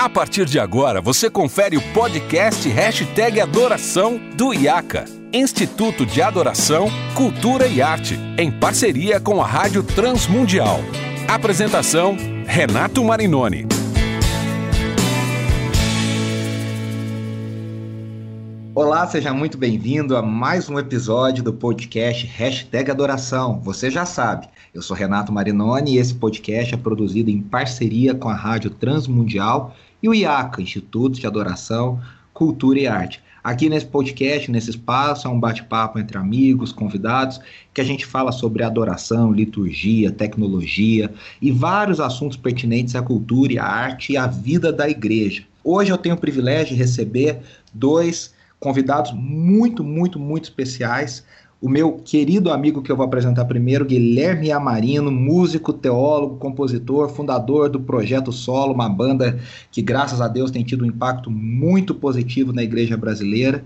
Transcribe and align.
A 0.00 0.08
partir 0.08 0.46
de 0.46 0.58
agora, 0.58 0.98
você 0.98 1.28
confere 1.28 1.76
o 1.76 1.92
podcast 1.92 2.66
Hashtag 2.66 3.38
Adoração 3.38 4.18
do 4.34 4.54
IACA, 4.54 5.04
Instituto 5.30 6.06
de 6.06 6.22
Adoração, 6.22 6.88
Cultura 7.14 7.66
e 7.66 7.82
Arte, 7.82 8.18
em 8.38 8.50
parceria 8.50 9.20
com 9.20 9.42
a 9.42 9.46
Rádio 9.46 9.82
Transmundial. 9.82 10.80
Apresentação, 11.28 12.16
Renato 12.46 13.04
Marinoni. 13.04 13.66
Olá, 18.74 19.06
seja 19.06 19.34
muito 19.34 19.58
bem-vindo 19.58 20.16
a 20.16 20.22
mais 20.22 20.70
um 20.70 20.78
episódio 20.78 21.44
do 21.44 21.52
podcast 21.52 22.26
Hashtag 22.26 22.90
Adoração. 22.90 23.60
Você 23.60 23.90
já 23.90 24.06
sabe, 24.06 24.48
eu 24.72 24.80
sou 24.80 24.96
Renato 24.96 25.30
Marinoni 25.30 25.96
e 25.96 25.98
esse 25.98 26.14
podcast 26.14 26.72
é 26.72 26.78
produzido 26.78 27.30
em 27.30 27.42
parceria 27.42 28.14
com 28.14 28.30
a 28.30 28.34
Rádio 28.34 28.70
Transmundial 28.70 29.76
e 30.02 30.08
o 30.08 30.14
IACA, 30.14 30.62
Instituto 30.62 31.18
de 31.18 31.26
Adoração, 31.26 32.00
Cultura 32.32 32.78
e 32.78 32.86
Arte. 32.86 33.22
Aqui 33.42 33.70
nesse 33.70 33.86
podcast, 33.86 34.50
nesse 34.50 34.68
espaço, 34.68 35.26
é 35.26 35.30
um 35.30 35.40
bate-papo 35.40 35.98
entre 35.98 36.18
amigos, 36.18 36.72
convidados, 36.72 37.40
que 37.72 37.80
a 37.80 37.84
gente 37.84 38.04
fala 38.04 38.32
sobre 38.32 38.62
adoração, 38.62 39.32
liturgia, 39.32 40.10
tecnologia 40.10 41.10
e 41.40 41.50
vários 41.50 42.00
assuntos 42.00 42.36
pertinentes 42.36 42.94
à 42.94 43.00
cultura, 43.00 43.62
à 43.62 43.66
arte 43.66 44.12
e 44.12 44.16
à 44.18 44.26
vida 44.26 44.70
da 44.70 44.88
igreja. 44.88 45.44
Hoje 45.64 45.90
eu 45.90 45.96
tenho 45.96 46.14
o 46.14 46.18
privilégio 46.18 46.74
de 46.74 46.82
receber 46.82 47.38
dois 47.72 48.34
convidados 48.58 49.12
muito, 49.12 49.82
muito, 49.82 50.18
muito 50.18 50.44
especiais. 50.44 51.24
O 51.62 51.68
meu 51.68 51.98
querido 51.98 52.50
amigo 52.50 52.80
que 52.80 52.90
eu 52.90 52.96
vou 52.96 53.04
apresentar 53.04 53.44
primeiro, 53.44 53.84
Guilherme 53.84 54.50
Amarino, 54.50 55.10
músico, 55.12 55.74
teólogo, 55.74 56.38
compositor, 56.38 57.10
fundador 57.10 57.68
do 57.68 57.78
Projeto 57.78 58.32
Solo, 58.32 58.72
uma 58.72 58.88
banda 58.88 59.38
que, 59.70 59.82
graças 59.82 60.22
a 60.22 60.28
Deus, 60.28 60.50
tem 60.50 60.64
tido 60.64 60.84
um 60.84 60.88
impacto 60.88 61.30
muito 61.30 61.94
positivo 61.94 62.50
na 62.50 62.62
igreja 62.62 62.96
brasileira. 62.96 63.62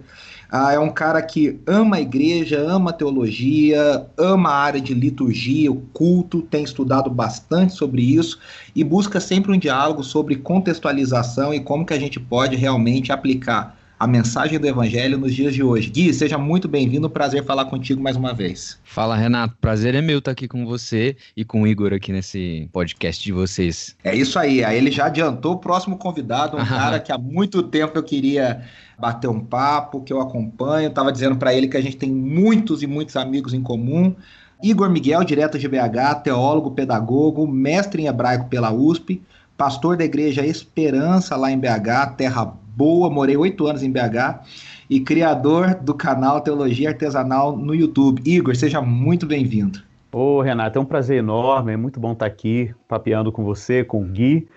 Ah, 0.50 0.72
é 0.72 0.78
um 0.78 0.90
cara 0.90 1.22
que 1.22 1.60
ama 1.68 1.94
a 1.94 2.00
igreja, 2.00 2.58
ama 2.60 2.90
a 2.90 2.92
teologia, 2.92 4.04
ama 4.18 4.50
a 4.50 4.56
área 4.56 4.80
de 4.80 4.92
liturgia, 4.92 5.70
o 5.70 5.80
culto, 5.92 6.42
tem 6.42 6.64
estudado 6.64 7.08
bastante 7.08 7.74
sobre 7.74 8.02
isso 8.02 8.40
e 8.74 8.82
busca 8.82 9.20
sempre 9.20 9.52
um 9.52 9.58
diálogo 9.58 10.02
sobre 10.02 10.34
contextualização 10.34 11.54
e 11.54 11.60
como 11.60 11.86
que 11.86 11.94
a 11.94 11.98
gente 11.98 12.18
pode 12.18 12.56
realmente 12.56 13.12
aplicar 13.12 13.83
a 14.04 14.06
mensagem 14.06 14.58
do 14.58 14.66
Evangelho 14.66 15.16
nos 15.16 15.34
dias 15.34 15.54
de 15.54 15.62
hoje. 15.62 15.88
Gui, 15.88 16.12
seja 16.12 16.36
muito 16.36 16.68
bem-vindo, 16.68 17.08
prazer 17.08 17.42
falar 17.42 17.64
contigo 17.64 18.02
mais 18.02 18.18
uma 18.18 18.34
vez. 18.34 18.78
Fala, 18.84 19.16
Renato, 19.16 19.56
prazer 19.58 19.94
é 19.94 20.02
meu 20.02 20.18
estar 20.18 20.32
aqui 20.32 20.46
com 20.46 20.66
você 20.66 21.16
e 21.34 21.42
com 21.42 21.62
o 21.62 21.66
Igor 21.66 21.94
aqui 21.94 22.12
nesse 22.12 22.68
podcast 22.70 23.24
de 23.24 23.32
vocês. 23.32 23.96
É 24.04 24.14
isso 24.14 24.38
aí, 24.38 24.62
aí 24.62 24.76
ele 24.76 24.90
já 24.90 25.06
adiantou 25.06 25.54
o 25.54 25.56
próximo 25.56 25.96
convidado, 25.96 26.58
um 26.58 26.64
cara 26.68 27.00
que 27.00 27.10
há 27.10 27.16
muito 27.16 27.62
tempo 27.62 27.96
eu 27.96 28.02
queria 28.02 28.62
bater 28.98 29.28
um 29.28 29.40
papo, 29.40 30.02
que 30.02 30.12
eu 30.12 30.20
acompanho, 30.20 30.88
estava 30.88 31.10
dizendo 31.10 31.36
para 31.36 31.54
ele 31.54 31.66
que 31.66 31.78
a 31.78 31.82
gente 31.82 31.96
tem 31.96 32.12
muitos 32.12 32.82
e 32.82 32.86
muitos 32.86 33.16
amigos 33.16 33.54
em 33.54 33.62
comum. 33.62 34.14
Igor 34.62 34.90
Miguel, 34.90 35.24
direto 35.24 35.58
de 35.58 35.66
BH, 35.66 36.20
teólogo, 36.22 36.72
pedagogo, 36.72 37.46
mestre 37.46 38.02
em 38.02 38.06
hebraico 38.06 38.50
pela 38.50 38.70
USP, 38.70 39.22
pastor 39.56 39.96
da 39.96 40.04
igreja 40.04 40.44
Esperança 40.44 41.36
lá 41.36 41.50
em 41.50 41.58
BH, 41.58 42.16
terra 42.18 42.63
boa, 42.76 43.08
morei 43.08 43.36
oito 43.36 43.66
anos 43.66 43.82
em 43.82 43.90
BH 43.90 44.42
e 44.90 45.00
criador 45.00 45.74
do 45.74 45.94
canal 45.94 46.40
Teologia 46.40 46.90
Artesanal 46.90 47.56
no 47.56 47.74
YouTube. 47.74 48.20
Igor, 48.24 48.56
seja 48.56 48.80
muito 48.80 49.26
bem-vindo. 49.26 49.80
Ô, 50.12 50.40
Renato, 50.40 50.78
é 50.78 50.82
um 50.82 50.84
prazer 50.84 51.18
enorme, 51.18 51.72
é 51.72 51.76
muito 51.76 51.98
bom 51.98 52.12
estar 52.12 52.26
aqui 52.26 52.74
papeando 52.86 53.32
com 53.32 53.44
você, 53.44 53.82
com 53.84 54.02
o 54.02 54.04
Gui. 54.04 54.48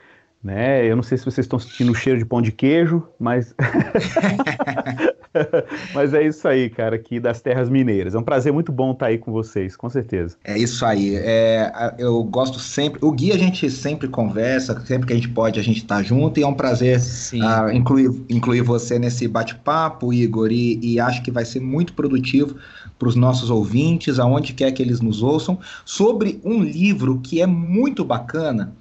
Né? 0.47 0.89
Eu 0.89 0.95
não 0.95 1.03
sei 1.03 1.17
se 1.17 1.25
vocês 1.25 1.43
estão 1.43 1.59
sentindo 1.59 1.91
o 1.91 1.93
cheiro 1.93 2.17
de 2.17 2.23
pão 2.23 2.41
de 2.41 2.53
queijo, 2.53 3.03
mas 3.19 3.53
Mas 5.93 6.13
é 6.13 6.25
isso 6.25 6.47
aí, 6.47 6.69
cara, 6.69 6.95
aqui 6.95 7.19
das 7.19 7.41
terras 7.41 7.69
mineiras. 7.69 8.15
É 8.15 8.17
um 8.17 8.23
prazer 8.23 8.53
muito 8.53 8.71
bom 8.71 8.93
estar 8.93 9.07
aí 9.07 9.17
com 9.17 9.29
vocês, 9.29 9.75
com 9.75 9.89
certeza. 9.89 10.37
É 10.45 10.57
isso 10.57 10.85
aí. 10.85 11.17
É, 11.17 11.95
eu 11.99 12.23
gosto 12.23 12.59
sempre. 12.59 12.97
O 13.03 13.11
Gui 13.11 13.33
a 13.33 13.37
gente 13.37 13.69
sempre 13.69 14.07
conversa, 14.07 14.79
sempre 14.85 15.07
que 15.07 15.13
a 15.13 15.17
gente 15.17 15.27
pode, 15.27 15.59
a 15.59 15.63
gente 15.63 15.85
tá 15.85 16.01
junto, 16.01 16.39
e 16.39 16.43
é 16.43 16.47
um 16.47 16.53
prazer 16.53 16.97
uh, 16.97 17.69
incluir, 17.69 18.09
incluir 18.29 18.61
você 18.61 18.97
nesse 18.97 19.27
bate-papo, 19.27 20.13
Igor, 20.13 20.49
e, 20.49 20.79
e 20.81 20.97
acho 20.97 21.21
que 21.23 21.29
vai 21.29 21.43
ser 21.43 21.59
muito 21.59 21.91
produtivo 21.91 22.55
para 22.97 23.09
os 23.09 23.15
nossos 23.15 23.49
ouvintes, 23.49 24.17
aonde 24.17 24.53
quer 24.53 24.71
que 24.71 24.81
eles 24.81 25.01
nos 25.01 25.21
ouçam, 25.21 25.59
sobre 25.83 26.39
um 26.43 26.63
livro 26.63 27.19
que 27.19 27.41
é 27.41 27.45
muito 27.45 28.05
bacana, 28.05 28.73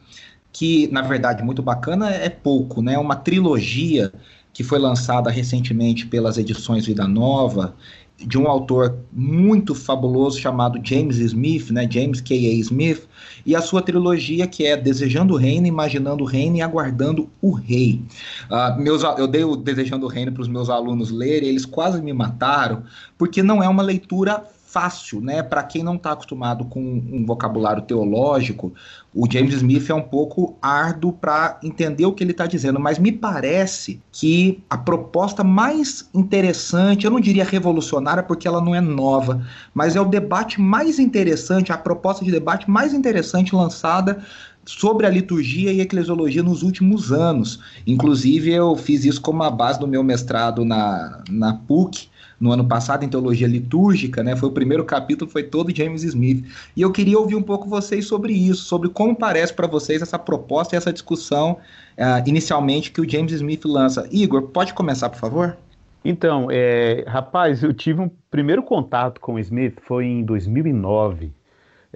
que 0.56 0.88
na 0.90 1.02
verdade 1.02 1.42
muito 1.42 1.62
bacana 1.62 2.10
é 2.10 2.30
pouco, 2.30 2.80
né? 2.80 2.96
Uma 2.96 3.14
trilogia 3.14 4.10
que 4.54 4.64
foi 4.64 4.78
lançada 4.78 5.30
recentemente 5.30 6.06
pelas 6.06 6.38
edições 6.38 6.86
Vida 6.86 7.06
Nova, 7.06 7.76
de 8.16 8.38
um 8.38 8.48
autor 8.48 8.96
muito 9.12 9.74
fabuloso 9.74 10.40
chamado 10.40 10.80
James 10.82 11.18
Smith, 11.18 11.68
né, 11.70 11.86
James 11.90 12.22
K.A. 12.22 12.54
Smith, 12.60 13.06
e 13.44 13.54
a 13.54 13.60
sua 13.60 13.82
trilogia 13.82 14.46
que 14.46 14.64
é 14.64 14.74
Desejando 14.74 15.34
o 15.34 15.36
Reino, 15.36 15.66
Imaginando 15.66 16.24
o 16.24 16.26
Reino 16.26 16.56
e 16.56 16.62
Aguardando 16.62 17.28
o 17.42 17.52
Rei. 17.52 18.02
Uh, 18.50 18.80
meus, 18.80 19.02
eu 19.18 19.26
dei 19.26 19.44
o 19.44 19.56
Desejando 19.56 20.06
o 20.06 20.08
Reino 20.08 20.32
para 20.32 20.40
os 20.40 20.48
meus 20.48 20.70
alunos 20.70 21.10
lerem, 21.10 21.50
eles 21.50 21.66
quase 21.66 22.00
me 22.00 22.14
mataram, 22.14 22.84
porque 23.18 23.42
não 23.42 23.62
é 23.62 23.68
uma 23.68 23.82
leitura 23.82 24.42
fácil, 24.76 25.22
né? 25.22 25.42
Para 25.42 25.62
quem 25.62 25.82
não 25.82 25.94
está 25.94 26.12
acostumado 26.12 26.66
com 26.66 26.82
um 26.82 27.24
vocabulário 27.24 27.80
teológico, 27.80 28.74
o 29.14 29.26
James 29.26 29.54
Smith 29.54 29.88
é 29.88 29.94
um 29.94 30.02
pouco 30.02 30.58
árduo 30.60 31.14
para 31.14 31.58
entender 31.62 32.04
o 32.04 32.12
que 32.12 32.22
ele 32.22 32.32
está 32.32 32.44
dizendo, 32.46 32.78
mas 32.78 32.98
me 32.98 33.10
parece 33.10 34.02
que 34.12 34.62
a 34.68 34.76
proposta 34.76 35.42
mais 35.42 36.10
interessante, 36.12 37.06
eu 37.06 37.10
não 37.10 37.20
diria 37.20 37.42
revolucionária 37.42 38.22
porque 38.22 38.46
ela 38.46 38.60
não 38.60 38.74
é 38.74 38.80
nova, 38.82 39.46
mas 39.72 39.96
é 39.96 40.00
o 40.00 40.04
debate 40.04 40.60
mais 40.60 40.98
interessante, 40.98 41.72
a 41.72 41.78
proposta 41.78 42.22
de 42.22 42.30
debate 42.30 42.68
mais 42.70 42.92
interessante 42.92 43.56
lançada 43.56 44.22
sobre 44.66 45.06
a 45.06 45.10
liturgia 45.10 45.72
e 45.72 45.80
eclesiologia 45.80 46.42
nos 46.42 46.62
últimos 46.62 47.12
anos. 47.12 47.60
Inclusive, 47.86 48.52
eu 48.52 48.76
fiz 48.76 49.04
isso 49.04 49.20
como 49.20 49.42
a 49.42 49.50
base 49.50 49.78
do 49.78 49.86
meu 49.86 50.02
mestrado 50.02 50.64
na, 50.64 51.22
na 51.30 51.54
PUC, 51.54 52.08
no 52.38 52.52
ano 52.52 52.66
passado 52.66 53.02
em 53.04 53.08
teologia 53.08 53.46
litúrgica, 53.46 54.22
né? 54.22 54.36
Foi 54.36 54.48
o 54.48 54.52
primeiro 54.52 54.84
capítulo, 54.84 55.30
foi 55.30 55.42
todo 55.42 55.74
James 55.74 56.02
Smith. 56.02 56.44
E 56.76 56.82
eu 56.82 56.92
queria 56.92 57.18
ouvir 57.18 57.34
um 57.34 57.42
pouco 57.42 57.68
vocês 57.68 58.06
sobre 58.06 58.32
isso, 58.34 58.64
sobre 58.64 58.90
como 58.90 59.16
parece 59.16 59.54
para 59.54 59.66
vocês 59.66 60.02
essa 60.02 60.18
proposta 60.18 60.74
e 60.74 60.76
essa 60.76 60.92
discussão 60.92 61.52
uh, 61.96 62.28
inicialmente 62.28 62.90
que 62.90 63.00
o 63.00 63.08
James 63.08 63.32
Smith 63.32 63.64
lança. 63.64 64.06
Igor, 64.10 64.42
pode 64.42 64.74
começar, 64.74 65.08
por 65.08 65.18
favor? 65.18 65.56
Então, 66.04 66.48
é, 66.50 67.04
rapaz, 67.08 67.62
eu 67.62 67.72
tive 67.72 68.00
um 68.00 68.10
primeiro 68.30 68.62
contato 68.62 69.20
com 69.20 69.34
o 69.34 69.38
Smith 69.40 69.78
foi 69.82 70.04
em 70.04 70.22
2009, 70.22 71.32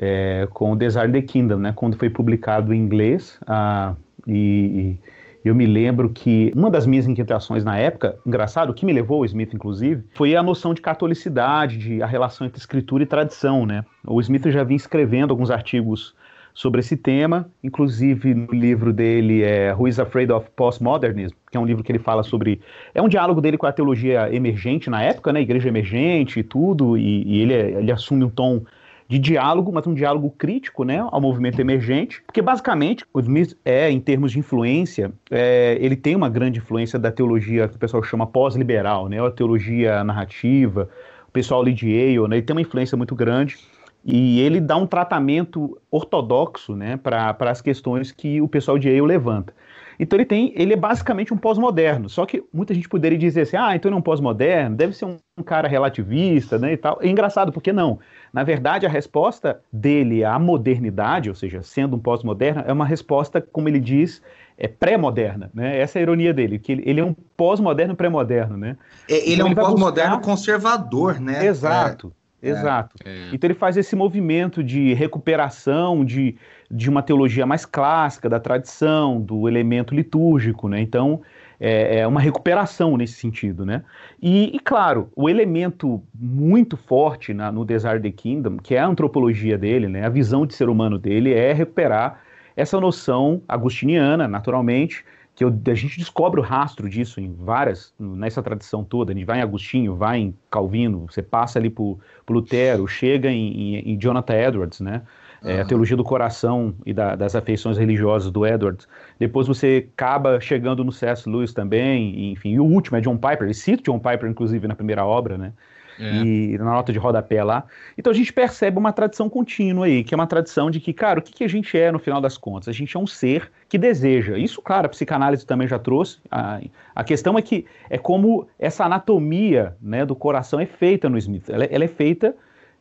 é, 0.00 0.48
com 0.50 0.72
o 0.72 0.76
Desire 0.76 1.12
the 1.12 1.20
Kingdom, 1.20 1.58
né? 1.58 1.72
Quando 1.76 1.96
foi 1.96 2.08
publicado 2.08 2.72
em 2.72 2.78
inglês 2.78 3.38
uh, 3.42 3.94
e, 4.26 4.96
e 5.44 5.48
eu 5.48 5.54
me 5.54 5.66
lembro 5.66 6.08
que 6.08 6.50
uma 6.56 6.70
das 6.70 6.86
minhas 6.86 7.06
inquietações 7.06 7.62
na 7.64 7.76
época, 7.76 8.16
engraçado, 8.26 8.70
o 8.70 8.74
que 8.74 8.86
me 8.86 8.92
levou 8.92 9.20
o 9.20 9.24
Smith, 9.26 9.52
inclusive, 9.52 10.02
foi 10.14 10.34
a 10.34 10.42
noção 10.42 10.72
de 10.72 10.80
catolicidade, 10.80 11.76
de 11.76 12.02
a 12.02 12.06
relação 12.06 12.46
entre 12.46 12.58
escritura 12.58 13.02
e 13.02 13.06
tradição, 13.06 13.66
né? 13.66 13.84
O 14.06 14.18
Smith 14.20 14.48
já 14.50 14.64
vinha 14.64 14.76
escrevendo 14.76 15.32
alguns 15.32 15.50
artigos 15.50 16.14
sobre 16.54 16.80
esse 16.80 16.96
tema, 16.96 17.48
inclusive 17.62 18.34
no 18.34 18.52
livro 18.52 18.92
dele 18.92 19.42
é 19.42 19.72
Who 19.72 19.86
is 19.86 19.98
Afraid 19.98 20.32
of 20.32 20.48
Postmodernism, 20.56 21.34
que 21.50 21.56
é 21.56 21.60
um 21.60 21.64
livro 21.64 21.84
que 21.84 21.92
ele 21.92 21.98
fala 21.98 22.22
sobre 22.22 22.60
é 22.92 23.00
um 23.00 23.08
diálogo 23.08 23.40
dele 23.40 23.56
com 23.56 23.66
a 23.66 23.72
teologia 23.72 24.34
emergente 24.34 24.90
na 24.90 25.00
época, 25.02 25.32
né, 25.32 25.40
igreja 25.40 25.68
emergente 25.68 26.40
e 26.40 26.42
tudo, 26.42 26.98
e, 26.98 27.22
e 27.22 27.40
ele, 27.40 27.54
ele 27.54 27.92
assume 27.92 28.24
um 28.24 28.28
tom 28.28 28.62
de 29.10 29.18
diálogo, 29.18 29.72
mas 29.72 29.84
um 29.88 29.92
diálogo 29.92 30.30
crítico 30.38 30.84
né, 30.84 31.04
ao 31.10 31.20
movimento 31.20 31.58
emergente, 31.60 32.22
porque 32.24 32.40
basicamente 32.40 33.04
o 33.12 33.18
Smith 33.18 33.58
é, 33.64 33.90
em 33.90 33.98
termos 33.98 34.30
de 34.30 34.38
influência, 34.38 35.10
é, 35.28 35.76
ele 35.80 35.96
tem 35.96 36.14
uma 36.14 36.28
grande 36.28 36.60
influência 36.60 36.96
da 36.96 37.10
teologia 37.10 37.66
que 37.66 37.74
o 37.74 37.78
pessoal 37.78 38.04
chama 38.04 38.24
pós-liberal, 38.24 39.08
né, 39.08 39.20
a 39.20 39.28
teologia 39.32 40.04
narrativa, 40.04 40.88
o 41.28 41.32
pessoal 41.32 41.60
Lee 41.60 41.74
Yale, 41.74 42.28
né, 42.28 42.36
ele 42.36 42.42
tem 42.42 42.54
uma 42.54 42.60
influência 42.60 42.96
muito 42.96 43.16
grande 43.16 43.58
e 44.04 44.40
ele 44.40 44.60
dá 44.60 44.76
um 44.76 44.86
tratamento 44.86 45.76
ortodoxo 45.90 46.76
né, 46.76 46.96
para 46.96 47.36
as 47.40 47.60
questões 47.60 48.12
que 48.12 48.40
o 48.40 48.46
pessoal 48.46 48.78
de 48.78 48.88
Yale 48.88 49.02
levanta. 49.02 49.52
Então 50.00 50.16
ele 50.16 50.24
tem, 50.24 50.50
ele 50.56 50.72
é 50.72 50.76
basicamente 50.76 51.34
um 51.34 51.36
pós-moderno. 51.36 52.08
Só 52.08 52.24
que 52.24 52.42
muita 52.50 52.72
gente 52.72 52.88
poderia 52.88 53.18
dizer 53.18 53.42
assim, 53.42 53.58
ah, 53.58 53.76
então 53.76 53.90
ele 53.90 53.96
é 53.96 53.98
um 53.98 54.02
pós-moderno, 54.02 54.74
deve 54.74 54.94
ser 54.94 55.04
um, 55.04 55.18
um, 55.36 55.42
cara 55.42 55.68
relativista, 55.68 56.58
né, 56.58 56.72
e 56.72 56.76
tal. 56.78 56.98
É 57.02 57.06
engraçado, 57.06 57.52
porque 57.52 57.70
não? 57.70 57.98
Na 58.32 58.42
verdade, 58.42 58.86
a 58.86 58.88
resposta 58.88 59.60
dele 59.70 60.24
à 60.24 60.38
modernidade, 60.38 61.28
ou 61.28 61.34
seja, 61.34 61.62
sendo 61.62 61.96
um 61.96 61.98
pós-moderno, 61.98 62.64
é 62.66 62.72
uma 62.72 62.86
resposta, 62.86 63.42
como 63.42 63.68
ele 63.68 63.78
diz, 63.78 64.22
é 64.56 64.66
pré-moderna, 64.66 65.50
né? 65.52 65.78
Essa 65.78 65.98
é 65.98 66.00
a 66.00 66.02
ironia 66.02 66.32
dele, 66.32 66.58
que 66.58 66.72
ele, 66.72 66.82
ele 66.86 67.00
é 67.00 67.04
um 67.04 67.14
pós-moderno 67.36 67.94
pré-moderno, 67.94 68.56
né? 68.56 68.78
É, 69.06 69.16
ele 69.16 69.34
então, 69.34 69.48
é 69.48 69.50
um 69.50 69.54
pós-moderno 69.54 70.16
buscar... 70.16 70.30
conservador, 70.30 71.20
né? 71.20 71.44
Exato. 71.44 72.10
Exato. 72.42 72.96
É. 73.04 73.28
Então 73.32 73.46
ele 73.46 73.54
faz 73.54 73.76
esse 73.76 73.94
movimento 73.94 74.62
de 74.62 74.94
recuperação 74.94 76.04
de, 76.04 76.36
de 76.70 76.88
uma 76.88 77.02
teologia 77.02 77.44
mais 77.44 77.66
clássica, 77.66 78.28
da 78.28 78.40
tradição, 78.40 79.20
do 79.20 79.48
elemento 79.48 79.94
litúrgico, 79.94 80.68
né? 80.68 80.80
Então 80.80 81.20
é, 81.58 82.00
é 82.00 82.06
uma 82.06 82.20
recuperação 82.20 82.96
nesse 82.96 83.14
sentido, 83.14 83.66
né? 83.66 83.82
E, 84.20 84.56
e 84.56 84.58
claro, 84.58 85.10
o 85.14 85.28
elemento 85.28 86.02
muito 86.14 86.76
forte 86.76 87.34
na, 87.34 87.52
no 87.52 87.64
Desire 87.64 88.00
the 88.00 88.10
Kingdom, 88.10 88.56
que 88.56 88.74
é 88.74 88.78
a 88.78 88.86
antropologia 88.86 89.58
dele, 89.58 89.86
né? 89.86 90.06
A 90.06 90.08
visão 90.08 90.46
de 90.46 90.54
ser 90.54 90.68
humano 90.68 90.98
dele 90.98 91.34
é 91.34 91.52
recuperar 91.52 92.22
essa 92.56 92.80
noção 92.80 93.42
agustiniana, 93.46 94.26
naturalmente, 94.26 95.04
que 95.40 95.44
eu, 95.44 95.58
a 95.68 95.74
gente 95.74 95.98
descobre 95.98 96.38
o 96.38 96.42
rastro 96.42 96.86
disso 96.86 97.18
em 97.18 97.32
várias, 97.32 97.94
nessa 97.98 98.42
tradição 98.42 98.84
toda, 98.84 99.10
a 99.10 99.14
gente 99.14 99.24
vai 99.24 99.38
em 99.38 99.42
Agostinho, 99.42 99.96
vai 99.96 100.18
em 100.18 100.36
Calvino, 100.50 101.06
você 101.10 101.22
passa 101.22 101.58
ali 101.58 101.70
por, 101.70 101.98
por 102.26 102.34
Lutero, 102.34 102.86
chega 102.86 103.30
em, 103.30 103.76
em, 103.76 103.92
em 103.94 103.98
Jonathan 103.98 104.34
Edwards, 104.34 104.80
né? 104.80 105.00
É, 105.42 105.62
a 105.62 105.64
teologia 105.64 105.96
do 105.96 106.04
coração 106.04 106.74
e 106.84 106.92
da, 106.92 107.16
das 107.16 107.34
afeições 107.34 107.78
religiosas 107.78 108.30
do 108.30 108.46
Edwards. 108.46 108.86
Depois 109.18 109.46
você 109.46 109.88
acaba 109.94 110.38
chegando 110.38 110.84
no 110.84 110.92
C.S. 110.92 111.26
Lewis 111.26 111.54
também, 111.54 112.14
e, 112.14 112.32
enfim. 112.32 112.50
E 112.50 112.60
o 112.60 112.64
último 112.64 112.98
é 112.98 113.00
John 113.00 113.16
Piper, 113.16 113.44
ele 113.44 113.54
cita 113.54 113.82
John 113.84 113.98
Piper, 113.98 114.28
inclusive, 114.28 114.68
na 114.68 114.74
primeira 114.74 115.06
obra, 115.06 115.38
né? 115.38 115.54
É. 116.00 116.24
E 116.24 116.58
na 116.58 116.64
nota 116.64 116.92
de 116.92 116.98
rodapé 116.98 117.44
lá. 117.44 117.64
Então 117.96 118.10
a 118.10 118.16
gente 118.16 118.32
percebe 118.32 118.78
uma 118.78 118.92
tradição 118.92 119.28
contínua 119.28 119.84
aí, 119.84 120.02
que 120.02 120.14
é 120.14 120.16
uma 120.16 120.26
tradição 120.26 120.70
de 120.70 120.80
que, 120.80 120.92
cara, 120.92 121.20
o 121.20 121.22
que, 121.22 121.32
que 121.32 121.44
a 121.44 121.48
gente 121.48 121.76
é 121.76 121.92
no 121.92 121.98
final 121.98 122.20
das 122.20 122.38
contas? 122.38 122.68
A 122.68 122.72
gente 122.72 122.96
é 122.96 123.00
um 123.00 123.06
ser 123.06 123.50
que 123.68 123.76
deseja. 123.76 124.38
Isso, 124.38 124.62
claro, 124.62 124.86
a 124.86 124.88
psicanálise 124.88 125.44
também 125.44 125.68
já 125.68 125.78
trouxe. 125.78 126.18
A, 126.30 126.60
a 126.94 127.04
questão 127.04 127.38
é 127.38 127.42
que 127.42 127.66
é 127.90 127.98
como 127.98 128.48
essa 128.58 128.84
anatomia 128.84 129.76
né, 129.80 130.06
do 130.06 130.16
coração 130.16 130.58
é 130.58 130.66
feita 130.66 131.08
no 131.08 131.18
Smith. 131.18 131.50
Ela, 131.50 131.64
ela 131.64 131.84
é 131.84 131.88
feita 131.88 132.34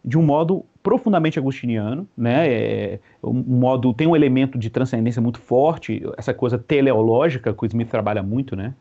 de 0.03 0.17
um 0.17 0.23
modo 0.23 0.65
profundamente 0.81 1.37
agustiniano, 1.37 2.07
né? 2.17 2.47
É, 2.49 2.99
um 3.21 3.33
modo 3.33 3.93
tem 3.93 4.07
um 4.07 4.15
elemento 4.15 4.57
de 4.57 4.69
transcendência 4.69 5.21
muito 5.21 5.39
forte, 5.39 6.01
essa 6.17 6.33
coisa 6.33 6.57
teleológica 6.57 7.53
que 7.53 7.63
o 7.63 7.65
Smith 7.65 7.89
trabalha 7.89 8.23
muito, 8.23 8.55
né? 8.55 8.73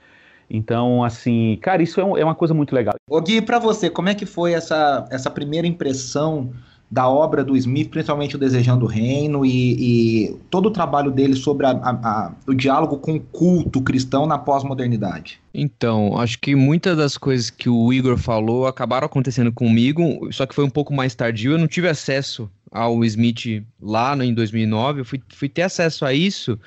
Então, 0.50 1.04
assim, 1.04 1.58
cara, 1.60 1.82
isso 1.82 2.00
é, 2.00 2.04
um, 2.04 2.16
é 2.16 2.24
uma 2.24 2.34
coisa 2.34 2.54
muito 2.54 2.74
legal. 2.74 2.94
Ô 3.08 3.20
Gui, 3.20 3.42
para 3.42 3.58
você, 3.58 3.90
como 3.90 4.08
é 4.08 4.14
que 4.14 4.24
foi 4.24 4.52
essa, 4.52 5.06
essa 5.10 5.30
primeira 5.30 5.66
impressão 5.66 6.50
da 6.90 7.06
obra 7.06 7.44
do 7.44 7.54
Smith, 7.54 7.90
principalmente 7.90 8.34
o 8.34 8.38
Desejando 8.38 8.86
o 8.86 8.88
Reino 8.88 9.44
e, 9.44 10.28
e 10.28 10.36
todo 10.48 10.66
o 10.66 10.70
trabalho 10.70 11.10
dele 11.10 11.34
sobre 11.34 11.66
a, 11.66 11.70
a, 11.70 11.90
a, 11.90 12.32
o 12.46 12.54
diálogo 12.54 12.96
com 12.96 13.16
o 13.16 13.20
culto 13.20 13.82
cristão 13.82 14.26
na 14.26 14.38
pós-modernidade? 14.38 15.38
Então, 15.52 16.18
acho 16.18 16.38
que 16.38 16.54
muitas 16.54 16.96
das 16.96 17.18
coisas 17.18 17.50
que 17.50 17.68
o 17.68 17.92
Igor 17.92 18.16
falou 18.16 18.66
acabaram 18.66 19.04
acontecendo 19.04 19.52
comigo, 19.52 20.28
só 20.32 20.46
que 20.46 20.54
foi 20.54 20.64
um 20.64 20.70
pouco 20.70 20.94
mais 20.94 21.14
tardio. 21.14 21.52
Eu 21.52 21.58
não 21.58 21.68
tive 21.68 21.88
acesso 21.88 22.50
ao 22.70 23.04
Smith 23.04 23.64
lá 23.80 24.16
em 24.24 24.32
2009, 24.32 25.00
eu 25.00 25.04
fui, 25.04 25.20
fui 25.34 25.48
ter 25.48 25.62
acesso 25.62 26.04
a 26.06 26.14
isso 26.14 26.58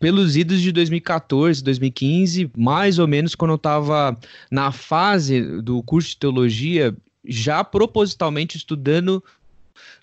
pelos 0.00 0.34
idos 0.34 0.62
de 0.62 0.72
2014, 0.72 1.62
2015, 1.62 2.50
mais 2.56 2.98
ou 2.98 3.06
menos 3.06 3.34
quando 3.34 3.50
eu 3.50 3.56
estava 3.56 4.18
na 4.50 4.72
fase 4.72 5.42
do 5.60 5.82
curso 5.82 6.08
de 6.08 6.16
teologia, 6.16 6.96
já 7.22 7.62
propositalmente 7.62 8.56
estudando 8.56 9.22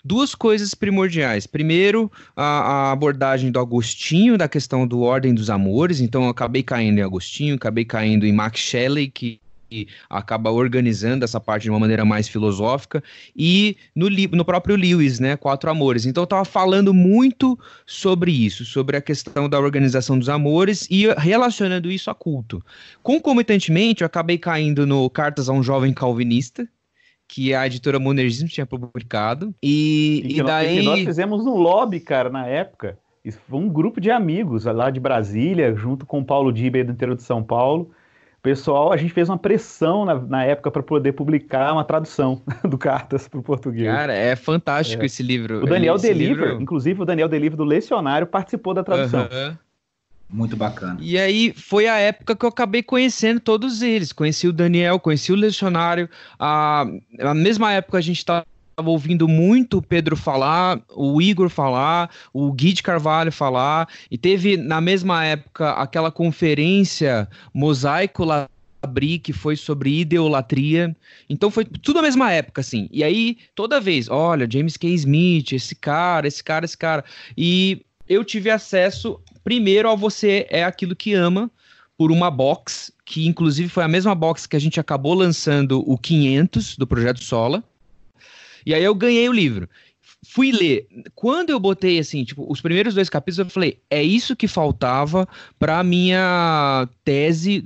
duas 0.04 0.36
coisas 0.36 0.72
primordiais. 0.72 1.48
Primeiro, 1.48 2.10
a, 2.36 2.44
a, 2.44 2.92
abordagem 2.92 3.50
do 3.50 3.58
Agostinho, 3.58 4.38
da 4.38 4.48
questão 4.48 4.86
do 4.86 5.00
ordem 5.00 5.34
dos 5.34 5.50
amores. 5.50 6.00
Então, 6.00 6.24
eu 6.24 6.30
acabei 6.30 6.62
caindo 6.62 6.98
em 6.98 7.02
Agostinho, 7.02 7.56
acabei 7.56 7.84
caindo 7.84 8.24
em 8.24 8.32
Max 8.32 8.60
Shelley, 8.60 9.10
que 9.10 9.40
acaba 10.08 10.50
organizando 10.50 11.24
essa 11.24 11.40
parte 11.40 11.64
de 11.64 11.70
uma 11.70 11.78
maneira 11.78 12.04
mais 12.04 12.28
filosófica, 12.28 13.02
e 13.36 13.76
no, 13.94 14.08
no 14.08 14.44
próprio 14.44 14.76
Lewis, 14.76 15.20
né, 15.20 15.36
Quatro 15.36 15.70
Amores. 15.70 16.06
Então 16.06 16.22
eu 16.22 16.24
estava 16.24 16.44
falando 16.44 16.94
muito 16.94 17.58
sobre 17.86 18.30
isso, 18.30 18.64
sobre 18.64 18.96
a 18.96 19.00
questão 19.00 19.48
da 19.48 19.58
organização 19.58 20.18
dos 20.18 20.28
amores 20.28 20.86
e 20.90 21.06
relacionando 21.16 21.90
isso 21.90 22.10
a 22.10 22.14
culto. 22.14 22.62
Concomitantemente, 23.02 24.02
eu 24.02 24.06
acabei 24.06 24.38
caindo 24.38 24.86
no 24.86 25.08
Cartas 25.10 25.48
a 25.48 25.52
um 25.52 25.62
Jovem 25.62 25.92
Calvinista, 25.92 26.68
que 27.26 27.52
a 27.52 27.66
editora 27.66 27.98
Monergismo 27.98 28.48
tinha 28.48 28.64
publicado, 28.64 29.54
e, 29.62 30.22
e, 30.24 30.38
e 30.38 30.42
daí... 30.42 30.82
Nós, 30.82 31.04
fizemos 31.04 31.44
um 31.44 31.56
lobby, 31.56 32.00
cara, 32.00 32.30
na 32.30 32.46
época, 32.46 32.98
isso 33.22 33.38
foi 33.46 33.60
um 33.60 33.68
grupo 33.68 34.00
de 34.00 34.10
amigos 34.10 34.64
lá 34.64 34.88
de 34.88 34.98
Brasília, 34.98 35.74
junto 35.74 36.06
com 36.06 36.20
o 36.20 36.24
Paulo 36.24 36.50
Dibe, 36.50 36.82
do 36.82 36.92
interior 36.92 37.14
de 37.14 37.22
São 37.22 37.42
Paulo, 37.42 37.90
pessoal, 38.42 38.92
a 38.92 38.96
gente 38.96 39.12
fez 39.12 39.28
uma 39.28 39.38
pressão 39.38 40.04
na, 40.04 40.14
na 40.14 40.44
época 40.44 40.70
para 40.70 40.82
poder 40.82 41.12
publicar 41.12 41.72
uma 41.72 41.84
tradução 41.84 42.42
do 42.68 42.78
Cartas 42.78 43.28
para 43.28 43.40
o 43.40 43.42
português. 43.42 43.92
Cara, 43.92 44.14
é 44.14 44.36
fantástico 44.36 45.02
é. 45.02 45.06
esse 45.06 45.22
livro. 45.22 45.62
O 45.62 45.66
Daniel 45.66 45.98
Deliver, 45.98 46.48
livro... 46.48 46.62
inclusive 46.62 47.02
o 47.02 47.04
Daniel 47.04 47.28
Deliver 47.28 47.56
do 47.56 47.64
Lecionário 47.64 48.26
participou 48.26 48.74
da 48.74 48.82
tradução. 48.82 49.22
Uhum. 49.22 49.56
Muito 50.30 50.56
bacana. 50.56 50.98
E 51.00 51.18
aí 51.18 51.54
foi 51.54 51.88
a 51.88 51.96
época 51.96 52.36
que 52.36 52.44
eu 52.44 52.50
acabei 52.50 52.82
conhecendo 52.82 53.40
todos 53.40 53.80
eles. 53.80 54.12
Conheci 54.12 54.46
o 54.46 54.52
Daniel, 54.52 55.00
conheci 55.00 55.32
o 55.32 55.36
Lecionário. 55.36 56.08
A, 56.38 56.84
a 57.20 57.34
mesma 57.34 57.72
época 57.72 57.96
a 57.96 58.02
gente 58.02 58.18
estava 58.18 58.44
estava 58.78 58.90
ouvindo 58.90 59.26
muito 59.26 59.78
o 59.78 59.82
Pedro 59.82 60.16
falar, 60.16 60.80
o 60.94 61.20
Igor 61.20 61.48
falar, 61.48 62.10
o 62.32 62.52
Gui 62.52 62.72
de 62.72 62.82
Carvalho 62.82 63.32
falar, 63.32 63.88
e 64.08 64.16
teve 64.16 64.56
na 64.56 64.80
mesma 64.80 65.24
época 65.24 65.72
aquela 65.72 66.12
conferência 66.12 67.28
Mosaico 67.52 68.24
Labri, 68.24 69.18
que 69.18 69.32
foi 69.32 69.56
sobre 69.56 69.98
ideolatria. 69.98 70.96
Então 71.28 71.50
foi 71.50 71.64
tudo 71.64 71.96
na 71.96 72.02
mesma 72.02 72.30
época, 72.30 72.60
assim. 72.60 72.88
E 72.92 73.02
aí, 73.02 73.38
toda 73.52 73.80
vez, 73.80 74.08
olha, 74.08 74.48
James 74.48 74.76
K. 74.76 74.88
Smith, 74.94 75.52
esse 75.52 75.74
cara, 75.74 76.28
esse 76.28 76.44
cara, 76.44 76.64
esse 76.64 76.78
cara. 76.78 77.04
E 77.36 77.84
eu 78.08 78.24
tive 78.24 78.48
acesso, 78.48 79.18
primeiro, 79.42 79.88
ao 79.88 79.96
Você 79.96 80.46
é 80.50 80.62
Aquilo 80.62 80.94
que 80.94 81.14
Ama, 81.14 81.50
por 81.96 82.12
uma 82.12 82.30
box, 82.30 82.92
que 83.04 83.26
inclusive 83.26 83.68
foi 83.68 83.82
a 83.82 83.88
mesma 83.88 84.14
box 84.14 84.46
que 84.46 84.54
a 84.54 84.60
gente 84.60 84.78
acabou 84.78 85.14
lançando 85.14 85.82
o 85.84 85.98
500 85.98 86.76
do 86.76 86.86
Projeto 86.86 87.24
Sola. 87.24 87.64
E 88.68 88.74
aí 88.74 88.84
eu 88.84 88.94
ganhei 88.94 89.26
o 89.30 89.32
livro. 89.32 89.66
Fui 90.26 90.52
ler. 90.52 90.86
Quando 91.14 91.48
eu 91.48 91.58
botei 91.58 91.98
assim, 91.98 92.22
tipo, 92.22 92.44
os 92.52 92.60
primeiros 92.60 92.92
dois 92.94 93.08
capítulos, 93.08 93.38
eu 93.38 93.50
falei, 93.50 93.78
é 93.88 94.02
isso 94.02 94.36
que 94.36 94.46
faltava 94.46 95.26
para 95.58 95.82
minha 95.82 96.86
tese 97.02 97.64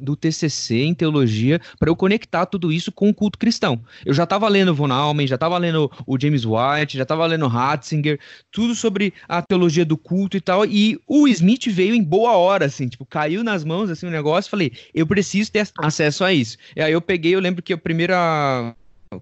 do 0.00 0.16
TCC 0.16 0.76
em 0.84 0.94
teologia 0.94 1.60
para 1.78 1.90
eu 1.90 1.96
conectar 1.96 2.46
tudo 2.46 2.72
isso 2.72 2.90
com 2.90 3.10
o 3.10 3.14
culto 3.14 3.38
cristão. 3.38 3.78
Eu 4.06 4.14
já 4.14 4.24
estava 4.24 4.48
lendo 4.48 4.74
Von 4.74 4.90
Almen, 4.90 5.26
já 5.26 5.34
estava 5.34 5.58
lendo 5.58 5.90
o 6.06 6.18
James 6.18 6.46
White, 6.46 6.96
já 6.96 7.02
estava 7.02 7.26
lendo 7.26 7.46
Ratzinger, 7.46 8.18
tudo 8.50 8.74
sobre 8.74 9.12
a 9.28 9.42
teologia 9.42 9.84
do 9.84 9.98
culto 9.98 10.34
e 10.34 10.40
tal, 10.40 10.64
e 10.64 10.98
o 11.06 11.28
Smith 11.28 11.66
veio 11.66 11.94
em 11.94 12.02
boa 12.02 12.32
hora, 12.32 12.64
assim, 12.64 12.88
tipo, 12.88 13.04
caiu 13.04 13.44
nas 13.44 13.64
mãos, 13.64 13.90
assim, 13.90 14.06
o 14.06 14.10
negócio, 14.10 14.50
falei, 14.50 14.72
eu 14.94 15.06
preciso 15.06 15.52
ter 15.52 15.68
acesso 15.76 16.24
a 16.24 16.32
isso. 16.32 16.56
E 16.74 16.80
aí 16.80 16.92
eu 16.92 17.02
peguei, 17.02 17.34
eu 17.34 17.40
lembro 17.40 17.62
que 17.62 17.74
a 17.74 17.78
primeira 17.78 18.74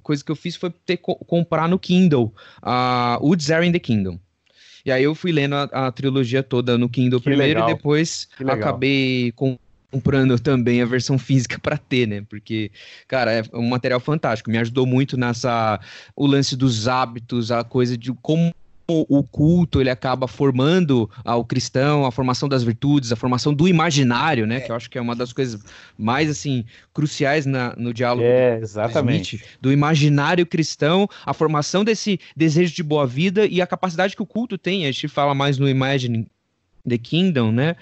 coisa 0.03 0.25
que 0.25 0.31
eu 0.31 0.37
fiz 0.37 0.57
foi 0.57 0.71
ter 0.85 0.97
comprar 0.99 1.69
no 1.69 1.79
Kindle 1.79 2.33
uh, 2.63 3.19
o 3.21 3.35
Desire 3.35 3.67
in 3.67 3.73
the 3.73 3.79
Kingdom. 3.79 4.19
E 4.85 4.93
aí 4.93 5.03
eu 5.03 5.15
fui 5.15 5.33
lendo 5.33 5.55
a, 5.57 5.65
a 5.65 5.93
trilogia 5.93 6.43
toda 6.43 6.79
no 6.79 6.89
Kindle 6.89 7.19
que 7.19 7.25
primeiro 7.25 7.61
legal. 7.61 7.71
e 7.71 7.75
depois 7.75 8.29
acabei 8.47 9.33
comprando 9.91 10.39
também 10.39 10.83
a 10.83 10.87
versão 10.87 11.19
física 11.19 11.59
para 11.63 11.77
ter, 11.77 12.07
né? 12.07 12.25
Porque, 12.29 12.71
cara, 13.09 13.33
é 13.33 13.43
um 13.53 13.69
material 13.69 13.99
fantástico. 13.99 14.51
Me 14.51 14.59
ajudou 14.59 14.87
muito 14.87 15.17
nessa 15.17 15.81
o 16.15 16.27
lance 16.27 16.57
dos 16.57 16.87
hábitos, 16.87 17.51
a 17.51 17.65
coisa 17.65 17.97
de 17.97 18.13
como 18.23 18.55
o 18.89 19.23
culto 19.25 19.81
ele 19.81 19.91
acaba 19.91 20.29
formando 20.29 21.11
ao 21.25 21.45
cristão, 21.45 22.05
a 22.07 22.13
formação 22.13 22.49
das 22.49 22.63
virtudes, 22.63 23.11
a 23.11 23.17
formação 23.17 23.53
do 23.53 23.67
imaginário, 23.67 24.47
né? 24.47 24.59
É. 24.59 24.61
Que 24.61 24.71
eu 24.71 24.77
acho 24.77 24.89
que 24.89 24.97
é 24.97 25.01
uma 25.01 25.17
das 25.17 25.33
coisas 25.33 25.61
mais 25.99 26.31
assim 26.31 26.65
cruciais 26.95 27.47
na, 27.47 27.75
no 27.77 27.93
diálogo 27.93 28.25
é, 28.25 28.59
exatamente. 28.59 29.37
Smith, 29.37 29.59
do 29.61 29.73
imaginário 29.73 30.47
cristão, 30.47 31.09
a 31.25 31.35
formação 31.35 31.85
desse 31.85 32.21
desejo 32.37 32.75
de 32.75 32.83
boa 32.83 33.07
vida 33.07 33.47
e 33.47 33.61
a 33.61 33.67
capacidade 33.67 34.15
que 34.15 34.23
o 34.23 34.27
culto 34.27 34.57
tem. 34.57 34.87
A 34.87 34.93
gente 34.93 35.09
fala 35.09 35.35
mais 35.35 35.59
no 35.59 35.69
Imagine 35.69 36.27
the 36.89 36.99
Kingdom, 36.99 37.51
né? 37.51 37.77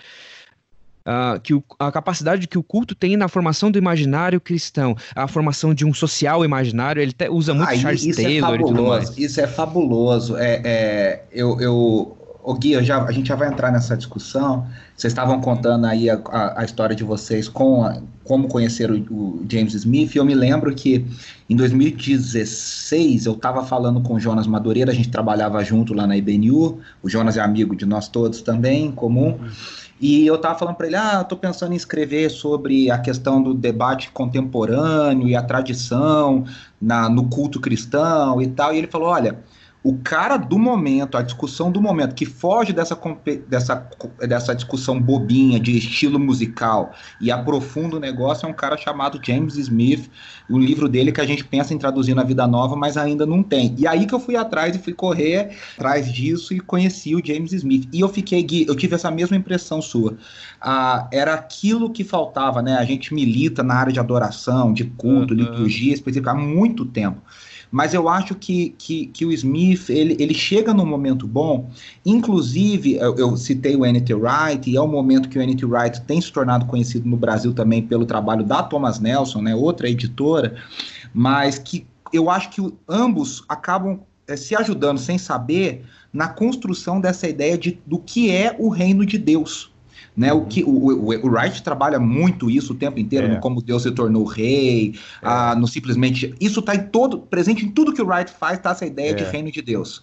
Uh, 1.06 1.38
que 1.38 1.52
o, 1.52 1.62
a 1.78 1.92
capacidade 1.92 2.48
que 2.48 2.56
o 2.56 2.62
culto 2.62 2.94
tem 2.94 3.14
na 3.14 3.28
formação 3.28 3.70
do 3.70 3.76
imaginário 3.76 4.40
cristão, 4.40 4.96
a 5.14 5.28
formação 5.28 5.74
de 5.74 5.84
um 5.84 5.92
social 5.92 6.42
imaginário, 6.46 7.02
ele 7.02 7.12
te, 7.12 7.28
usa 7.28 7.52
muito 7.52 7.68
ah, 7.68 7.76
Charles 7.76 8.04
isso 8.04 8.20
é 8.20 8.24
Taylor 8.24 8.54
é 8.54 8.58
fabuloso, 8.58 9.14
Isso 9.18 9.40
é 9.40 9.46
fabuloso. 9.46 10.36
É, 10.38 10.62
é, 10.64 11.22
eu, 11.30 11.60
eu, 11.60 12.16
Ô 12.44 12.52
Gui, 12.52 12.82
já, 12.84 13.02
a 13.02 13.10
gente 13.10 13.28
já 13.28 13.34
vai 13.34 13.48
entrar 13.48 13.72
nessa 13.72 13.96
discussão. 13.96 14.66
Vocês 14.94 15.12
estavam 15.12 15.40
contando 15.40 15.86
aí 15.86 16.10
a, 16.10 16.20
a, 16.26 16.60
a 16.60 16.64
história 16.64 16.94
de 16.94 17.02
vocês 17.02 17.48
com 17.48 17.82
a, 17.82 17.96
como 18.22 18.48
conheceram 18.48 18.96
o, 19.10 19.14
o, 19.14 19.46
James 19.48 19.72
Smith. 19.72 20.14
E 20.14 20.18
eu 20.18 20.26
me 20.26 20.34
lembro 20.34 20.74
que 20.74 21.06
em 21.48 21.56
2016 21.56 23.24
eu 23.24 23.32
estava 23.32 23.64
falando 23.64 24.02
com 24.02 24.14
o 24.14 24.20
Jonas 24.20 24.46
Madureira, 24.46 24.92
a 24.92 24.94
gente 24.94 25.08
trabalhava 25.08 25.64
junto 25.64 25.94
lá 25.94 26.06
na 26.06 26.18
IBNU. 26.18 26.80
O 27.02 27.08
Jonas 27.08 27.38
é 27.38 27.40
amigo 27.40 27.74
de 27.74 27.86
nós 27.86 28.08
todos 28.08 28.42
também, 28.42 28.92
comum. 28.92 29.38
E 30.00 30.26
eu 30.26 30.34
estava 30.34 30.58
falando 30.58 30.76
para 30.76 30.86
ele: 30.86 30.96
ah, 30.96 31.20
estou 31.22 31.38
pensando 31.38 31.72
em 31.72 31.76
escrever 31.76 32.30
sobre 32.30 32.90
a 32.90 32.98
questão 32.98 33.42
do 33.42 33.54
debate 33.54 34.10
contemporâneo 34.10 35.28
e 35.28 35.36
a 35.36 35.42
tradição 35.42 36.44
na, 36.80 37.08
no 37.08 37.28
culto 37.28 37.60
cristão 37.60 38.40
e 38.42 38.48
tal. 38.48 38.74
E 38.74 38.78
ele 38.78 38.86
falou: 38.86 39.08
olha 39.08 39.38
o 39.84 39.98
cara 39.98 40.38
do 40.38 40.58
momento, 40.58 41.18
a 41.18 41.20
discussão 41.20 41.70
do 41.70 41.78
momento, 41.78 42.14
que 42.14 42.24
foge 42.24 42.72
dessa, 42.72 42.98
dessa, 43.46 43.86
dessa 44.20 44.54
discussão 44.54 44.98
bobinha 44.98 45.60
de 45.60 45.76
estilo 45.76 46.18
musical 46.18 46.94
e 47.20 47.30
aprofunda 47.30 47.96
o 47.96 48.00
negócio, 48.00 48.46
é 48.46 48.48
um 48.48 48.54
cara 48.54 48.78
chamado 48.78 49.20
James 49.22 49.56
Smith, 49.56 50.10
o 50.48 50.58
livro 50.58 50.88
dele 50.88 51.12
que 51.12 51.20
a 51.20 51.26
gente 51.26 51.44
pensa 51.44 51.74
em 51.74 51.78
traduzir 51.78 52.14
na 52.14 52.22
Vida 52.22 52.46
Nova, 52.46 52.74
mas 52.74 52.96
ainda 52.96 53.26
não 53.26 53.42
tem. 53.42 53.74
E 53.76 53.86
aí 53.86 54.06
que 54.06 54.14
eu 54.14 54.20
fui 54.20 54.36
atrás 54.36 54.74
e 54.74 54.78
fui 54.78 54.94
correr 54.94 55.54
atrás 55.76 56.10
disso 56.10 56.54
e 56.54 56.60
conheci 56.60 57.14
o 57.14 57.22
James 57.22 57.52
Smith. 57.52 57.86
E 57.92 58.00
eu 58.00 58.08
fiquei, 58.08 58.46
eu 58.66 58.74
tive 58.74 58.94
essa 58.94 59.10
mesma 59.10 59.36
impressão 59.36 59.82
sua. 59.82 60.16
Ah, 60.58 61.06
era 61.12 61.34
aquilo 61.34 61.90
que 61.90 62.04
faltava, 62.04 62.62
né? 62.62 62.78
A 62.78 62.84
gente 62.86 63.12
milita 63.12 63.62
na 63.62 63.74
área 63.74 63.92
de 63.92 64.00
adoração, 64.00 64.72
de 64.72 64.84
culto, 64.84 65.34
uhum. 65.34 65.40
liturgia 65.40 65.92
específica 65.92 66.30
há 66.30 66.34
muito 66.34 66.86
tempo 66.86 67.20
mas 67.74 67.92
eu 67.92 68.08
acho 68.08 68.36
que, 68.36 68.72
que, 68.78 69.06
que 69.06 69.26
o 69.26 69.32
Smith 69.32 69.90
ele, 69.90 70.16
ele 70.20 70.32
chega 70.32 70.72
num 70.72 70.86
momento 70.86 71.26
bom, 71.26 71.68
inclusive 72.06 72.94
eu, 72.94 73.16
eu 73.16 73.36
citei 73.36 73.74
o 73.74 73.84
N.T. 73.84 74.14
Wright, 74.14 74.70
e 74.70 74.76
é 74.76 74.80
o 74.80 74.86
momento 74.86 75.28
que 75.28 75.36
o 75.36 75.42
N.T. 75.42 75.66
Wright 75.66 76.00
tem 76.02 76.20
se 76.20 76.30
tornado 76.30 76.66
conhecido 76.66 77.08
no 77.08 77.16
Brasil 77.16 77.52
também 77.52 77.82
pelo 77.82 78.06
trabalho 78.06 78.44
da 78.44 78.62
Thomas 78.62 79.00
Nelson, 79.00 79.42
né, 79.42 79.56
outra 79.56 79.90
editora, 79.90 80.54
mas 81.12 81.58
que 81.58 81.84
eu 82.12 82.30
acho 82.30 82.50
que 82.50 82.62
ambos 82.88 83.42
acabam 83.48 83.98
é, 84.28 84.36
se 84.36 84.54
ajudando 84.54 84.98
sem 84.98 85.18
saber 85.18 85.84
na 86.12 86.28
construção 86.28 87.00
dessa 87.00 87.26
ideia 87.26 87.58
de, 87.58 87.80
do 87.84 87.98
que 87.98 88.30
é 88.30 88.54
o 88.56 88.68
reino 88.68 89.04
de 89.04 89.18
Deus. 89.18 89.73
Né? 90.16 90.32
O, 90.32 90.44
que, 90.44 90.62
o, 90.62 90.68
o, 90.68 91.08
o 91.08 91.28
Wright 91.28 91.62
trabalha 91.62 91.98
muito 91.98 92.48
isso 92.48 92.72
o 92.72 92.76
tempo 92.76 93.00
inteiro, 93.00 93.26
é. 93.26 93.30
no 93.30 93.40
como 93.40 93.60
Deus 93.60 93.82
se 93.82 93.90
tornou 93.90 94.24
rei, 94.24 94.94
é. 95.20 95.26
ah, 95.26 95.54
no 95.56 95.66
simplesmente. 95.66 96.34
Isso 96.40 96.60
está 96.60 96.74
em 96.74 96.84
todo, 96.86 97.18
presente 97.18 97.64
em 97.64 97.70
tudo 97.70 97.92
que 97.92 98.00
o 98.00 98.06
Wright 98.06 98.30
faz, 98.30 98.58
está 98.58 98.70
essa 98.70 98.86
ideia 98.86 99.10
é. 99.10 99.14
de 99.14 99.24
reino 99.24 99.50
de 99.50 99.60
Deus. 99.60 100.02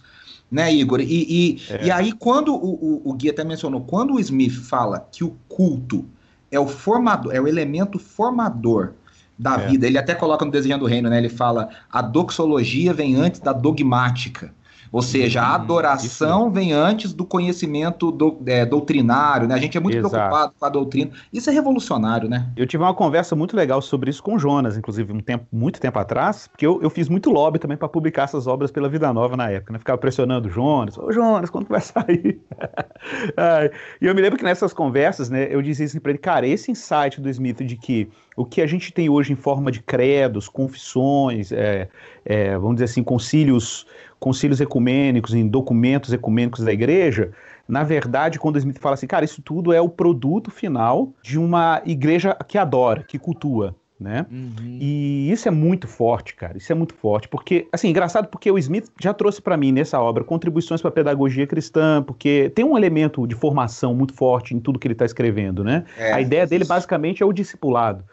Né, 0.50 0.70
Igor? 0.74 1.00
E, 1.00 1.06
e, 1.06 1.62
é. 1.70 1.86
e 1.86 1.90
aí, 1.90 2.12
quando 2.12 2.54
o, 2.54 2.74
o, 2.74 3.10
o 3.10 3.14
Gui 3.14 3.30
até 3.30 3.42
mencionou, 3.42 3.80
quando 3.80 4.14
o 4.14 4.20
Smith 4.20 4.52
fala 4.52 5.00
que 5.10 5.24
o 5.24 5.34
culto 5.48 6.04
é 6.50 6.60
o 6.60 6.66
formador, 6.66 7.34
é 7.34 7.40
o 7.40 7.48
elemento 7.48 7.98
formador 7.98 8.92
da 9.38 9.54
é. 9.54 9.66
vida, 9.66 9.86
ele 9.86 9.96
até 9.96 10.14
coloca 10.14 10.44
no 10.44 10.50
Desejando 10.50 10.84
o 10.84 10.88
Reino, 10.88 11.08
né? 11.08 11.16
Ele 11.16 11.30
fala: 11.30 11.70
a 11.90 12.02
doxologia 12.02 12.92
vem 12.92 13.16
antes 13.16 13.40
da 13.40 13.54
dogmática. 13.54 14.54
Ou 14.92 15.00
seja, 15.00 15.40
a 15.40 15.54
adoração 15.54 16.50
vem 16.50 16.74
antes 16.74 17.14
do 17.14 17.24
conhecimento 17.24 18.12
do, 18.12 18.38
é, 18.46 18.66
doutrinário, 18.66 19.48
né? 19.48 19.54
A 19.54 19.58
gente 19.58 19.76
é 19.78 19.80
muito 19.80 19.96
Exato. 19.96 20.14
preocupado 20.14 20.52
com 20.58 20.66
a 20.66 20.68
doutrina. 20.68 21.10
Isso 21.32 21.48
é 21.48 21.52
revolucionário, 21.52 22.28
né? 22.28 22.50
Eu 22.54 22.66
tive 22.66 22.84
uma 22.84 22.92
conversa 22.92 23.34
muito 23.34 23.56
legal 23.56 23.80
sobre 23.80 24.10
isso 24.10 24.22
com 24.22 24.34
o 24.34 24.38
Jonas, 24.38 24.76
inclusive, 24.76 25.10
um 25.10 25.20
tempo, 25.20 25.46
muito 25.50 25.80
tempo 25.80 25.98
atrás, 25.98 26.46
porque 26.46 26.66
eu, 26.66 26.78
eu 26.82 26.90
fiz 26.90 27.08
muito 27.08 27.30
lobby 27.30 27.58
também 27.58 27.78
para 27.78 27.88
publicar 27.88 28.24
essas 28.24 28.46
obras 28.46 28.70
pela 28.70 28.86
Vida 28.86 29.10
Nova 29.14 29.34
na 29.34 29.50
época, 29.50 29.72
né? 29.72 29.78
Ficava 29.78 29.96
pressionando 29.96 30.48
o 30.48 30.50
Jonas, 30.50 30.98
ô 30.98 31.10
Jonas, 31.10 31.48
quando 31.48 31.68
vai 31.68 31.80
sair? 31.80 32.38
e 33.98 34.06
eu 34.06 34.14
me 34.14 34.20
lembro 34.20 34.38
que 34.38 34.44
nessas 34.44 34.74
conversas, 34.74 35.30
né, 35.30 35.48
eu 35.50 35.62
dizia 35.62 35.86
assim 35.86 36.00
para 36.00 36.10
ele, 36.10 36.18
cara, 36.18 36.46
esse 36.46 36.70
insight 36.70 37.18
do 37.18 37.30
Smith 37.30 37.62
de 37.62 37.76
que 37.76 38.10
o 38.36 38.44
que 38.44 38.60
a 38.60 38.66
gente 38.66 38.92
tem 38.92 39.08
hoje 39.08 39.32
em 39.32 39.36
forma 39.36 39.72
de 39.72 39.82
credos, 39.82 40.48
confissões, 40.48 41.50
é, 41.50 41.88
é, 42.24 42.58
vamos 42.58 42.74
dizer 42.74 42.84
assim, 42.84 43.02
concílios 43.02 43.86
concílios 44.22 44.60
ecumênicos, 44.60 45.34
em 45.34 45.48
documentos 45.48 46.12
ecumênicos 46.12 46.64
da 46.64 46.72
igreja, 46.72 47.32
na 47.66 47.82
verdade, 47.82 48.38
quando 48.38 48.56
Smith 48.56 48.78
fala 48.78 48.94
assim, 48.94 49.08
cara, 49.08 49.24
isso 49.24 49.42
tudo 49.42 49.72
é 49.72 49.80
o 49.80 49.88
produto 49.88 50.48
final 50.48 51.12
de 51.20 51.40
uma 51.40 51.82
igreja 51.84 52.36
que 52.46 52.56
adora, 52.56 53.02
que 53.02 53.18
cultua. 53.18 53.74
Né? 53.98 54.26
Uhum. 54.32 54.78
E 54.80 55.30
isso 55.30 55.46
é 55.46 55.50
muito 55.50 55.86
forte, 55.86 56.34
cara. 56.34 56.56
Isso 56.58 56.72
é 56.72 56.74
muito 56.74 56.92
forte, 56.94 57.28
porque 57.28 57.68
assim, 57.72 57.88
engraçado 57.88 58.26
porque 58.28 58.50
o 58.50 58.58
Smith 58.58 58.90
já 59.00 59.14
trouxe 59.14 59.40
para 59.40 59.56
mim 59.56 59.70
nessa 59.70 60.00
obra 60.00 60.24
contribuições 60.24 60.80
para 60.80 60.88
a 60.88 60.92
pedagogia 60.92 61.46
cristã, 61.46 62.02
porque 62.02 62.50
tem 62.54 62.64
um 62.64 62.76
elemento 62.76 63.26
de 63.28 63.34
formação 63.36 63.94
muito 63.94 64.12
forte 64.14 64.54
em 64.54 64.60
tudo 64.60 64.78
que 64.78 64.86
ele 64.88 64.94
está 64.94 65.04
escrevendo, 65.04 65.62
né? 65.62 65.84
É, 65.96 66.12
a 66.12 66.20
ideia 66.20 66.44
dele 66.46 66.64
basicamente 66.64 67.22
é 67.22 67.26
o 67.26 67.32
discipulado. 67.32 68.04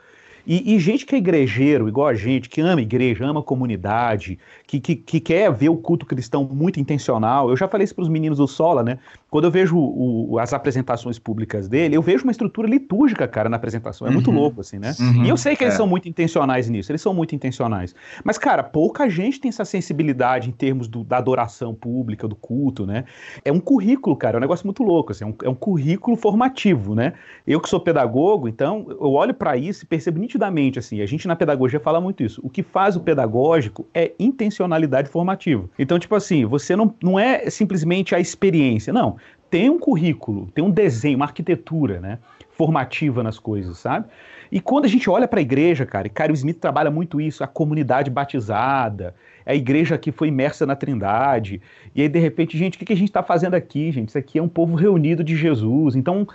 E, 0.45 0.75
e, 0.75 0.79
gente 0.79 1.05
que 1.05 1.13
é 1.13 1.17
igrejeiro, 1.17 1.87
igual 1.87 2.07
a 2.07 2.13
gente, 2.15 2.49
que 2.49 2.59
ama 2.59 2.81
igreja, 2.81 3.23
ama 3.23 3.43
comunidade, 3.43 4.39
que, 4.69 4.79
que, 4.79 4.95
que 4.95 5.19
quer 5.19 5.51
ver 5.51 5.69
o 5.69 5.75
culto 5.75 6.05
cristão 6.05 6.43
muito 6.43 6.79
intencional. 6.79 7.49
Eu 7.49 7.57
já 7.57 7.67
falei 7.67 7.85
isso 7.85 7.95
para 7.95 8.03
os 8.03 8.09
meninos 8.09 8.37
do 8.37 8.47
Sola, 8.47 8.83
né? 8.83 8.99
Quando 9.27 9.45
eu 9.45 9.51
vejo 9.51 9.75
o, 9.75 10.37
as 10.37 10.53
apresentações 10.53 11.17
públicas 11.17 11.67
dele, 11.67 11.97
eu 11.97 12.03
vejo 12.03 12.23
uma 12.23 12.31
estrutura 12.31 12.67
litúrgica, 12.67 13.27
cara, 13.27 13.49
na 13.49 13.57
apresentação. 13.57 14.05
É 14.05 14.09
uhum. 14.09 14.15
muito 14.15 14.29
louco, 14.29 14.61
assim, 14.61 14.77
né? 14.77 14.93
Uhum. 14.99 15.25
E 15.25 15.29
eu 15.29 15.37
sei 15.37 15.55
que 15.55 15.63
eles 15.63 15.73
é. 15.73 15.77
são 15.77 15.87
muito 15.87 16.07
intencionais 16.07 16.69
nisso, 16.69 16.91
eles 16.91 17.01
são 17.01 17.15
muito 17.15 17.33
intencionais. 17.33 17.95
Mas, 18.23 18.37
cara, 18.37 18.61
pouca 18.61 19.09
gente 19.09 19.39
tem 19.39 19.49
essa 19.49 19.65
sensibilidade 19.65 20.49
em 20.49 20.51
termos 20.51 20.87
do, 20.87 21.03
da 21.03 21.17
adoração 21.17 21.73
pública, 21.73 22.27
do 22.27 22.35
culto, 22.35 22.85
né? 22.85 23.05
É 23.43 23.51
um 23.51 23.59
currículo, 23.59 24.15
cara, 24.15 24.35
é 24.35 24.39
um 24.39 24.41
negócio 24.41 24.67
muito 24.67 24.83
louco, 24.83 25.13
assim, 25.13 25.23
é 25.23 25.27
um, 25.27 25.33
é 25.45 25.49
um 25.49 25.55
currículo 25.55 26.15
formativo, 26.15 26.93
né? 26.93 27.13
Eu 27.47 27.59
que 27.59 27.67
sou 27.67 27.79
pedagogo, 27.79 28.47
então, 28.47 28.85
eu 28.87 29.13
olho 29.13 29.33
para 29.33 29.57
isso 29.57 29.83
e 29.83 29.87
percebo 29.87 30.19
nitidamente, 30.19 30.77
assim, 30.77 31.01
a 31.01 31.07
gente 31.07 31.27
na 31.27 31.35
pedagogia 31.35 31.79
fala 31.79 31.99
muito 31.99 32.21
isso. 32.21 32.39
O 32.43 32.51
que 32.51 32.61
faz 32.61 32.95
o 32.95 32.99
pedagógico 32.99 33.87
é 33.95 34.13
intencionalidade 34.59 35.09
formativa. 35.09 35.69
Então, 35.77 35.97
tipo 35.97 36.15
assim, 36.15 36.45
você 36.45 36.75
não, 36.75 36.93
não 37.01 37.19
é 37.19 37.49
simplesmente 37.49 38.13
a 38.13 38.19
experiência, 38.19 38.91
não 38.91 39.17
tem 39.49 39.69
um 39.69 39.79
currículo, 39.79 40.47
tem 40.53 40.63
um 40.63 40.69
desenho, 40.69 41.17
uma 41.17 41.25
arquitetura, 41.25 41.99
né? 41.99 42.19
Formativa 42.51 43.23
nas 43.23 43.39
coisas, 43.39 43.79
sabe? 43.79 44.05
E 44.51 44.59
quando 44.59 44.85
a 44.85 44.87
gente 44.87 45.09
olha 45.09 45.27
para 45.27 45.39
a 45.39 45.41
igreja, 45.41 45.85
cara, 45.85 46.07
e 46.07 46.09
Caio 46.09 46.33
Smith 46.33 46.59
trabalha 46.59 46.91
muito 46.91 47.19
isso, 47.19 47.43
a 47.43 47.47
comunidade 47.47 48.09
batizada, 48.09 49.15
a 49.45 49.55
igreja 49.55 49.97
que 49.97 50.11
foi 50.11 50.27
imersa 50.27 50.65
na 50.65 50.75
Trindade, 50.75 51.61
e 51.95 52.01
aí 52.01 52.09
de 52.09 52.19
repente, 52.19 52.57
gente, 52.57 52.75
o 52.75 52.79
que, 52.79 52.85
que 52.85 52.93
a 52.93 52.97
gente 52.97 53.09
está 53.09 53.23
fazendo 53.23 53.55
aqui, 53.55 53.91
gente? 53.91 54.09
Isso 54.09 54.17
aqui 54.17 54.37
é 54.37 54.41
um 54.41 54.49
povo 54.49 54.75
reunido 54.75 55.23
de 55.23 55.35
Jesus. 55.35 55.95
Então, 55.95 56.27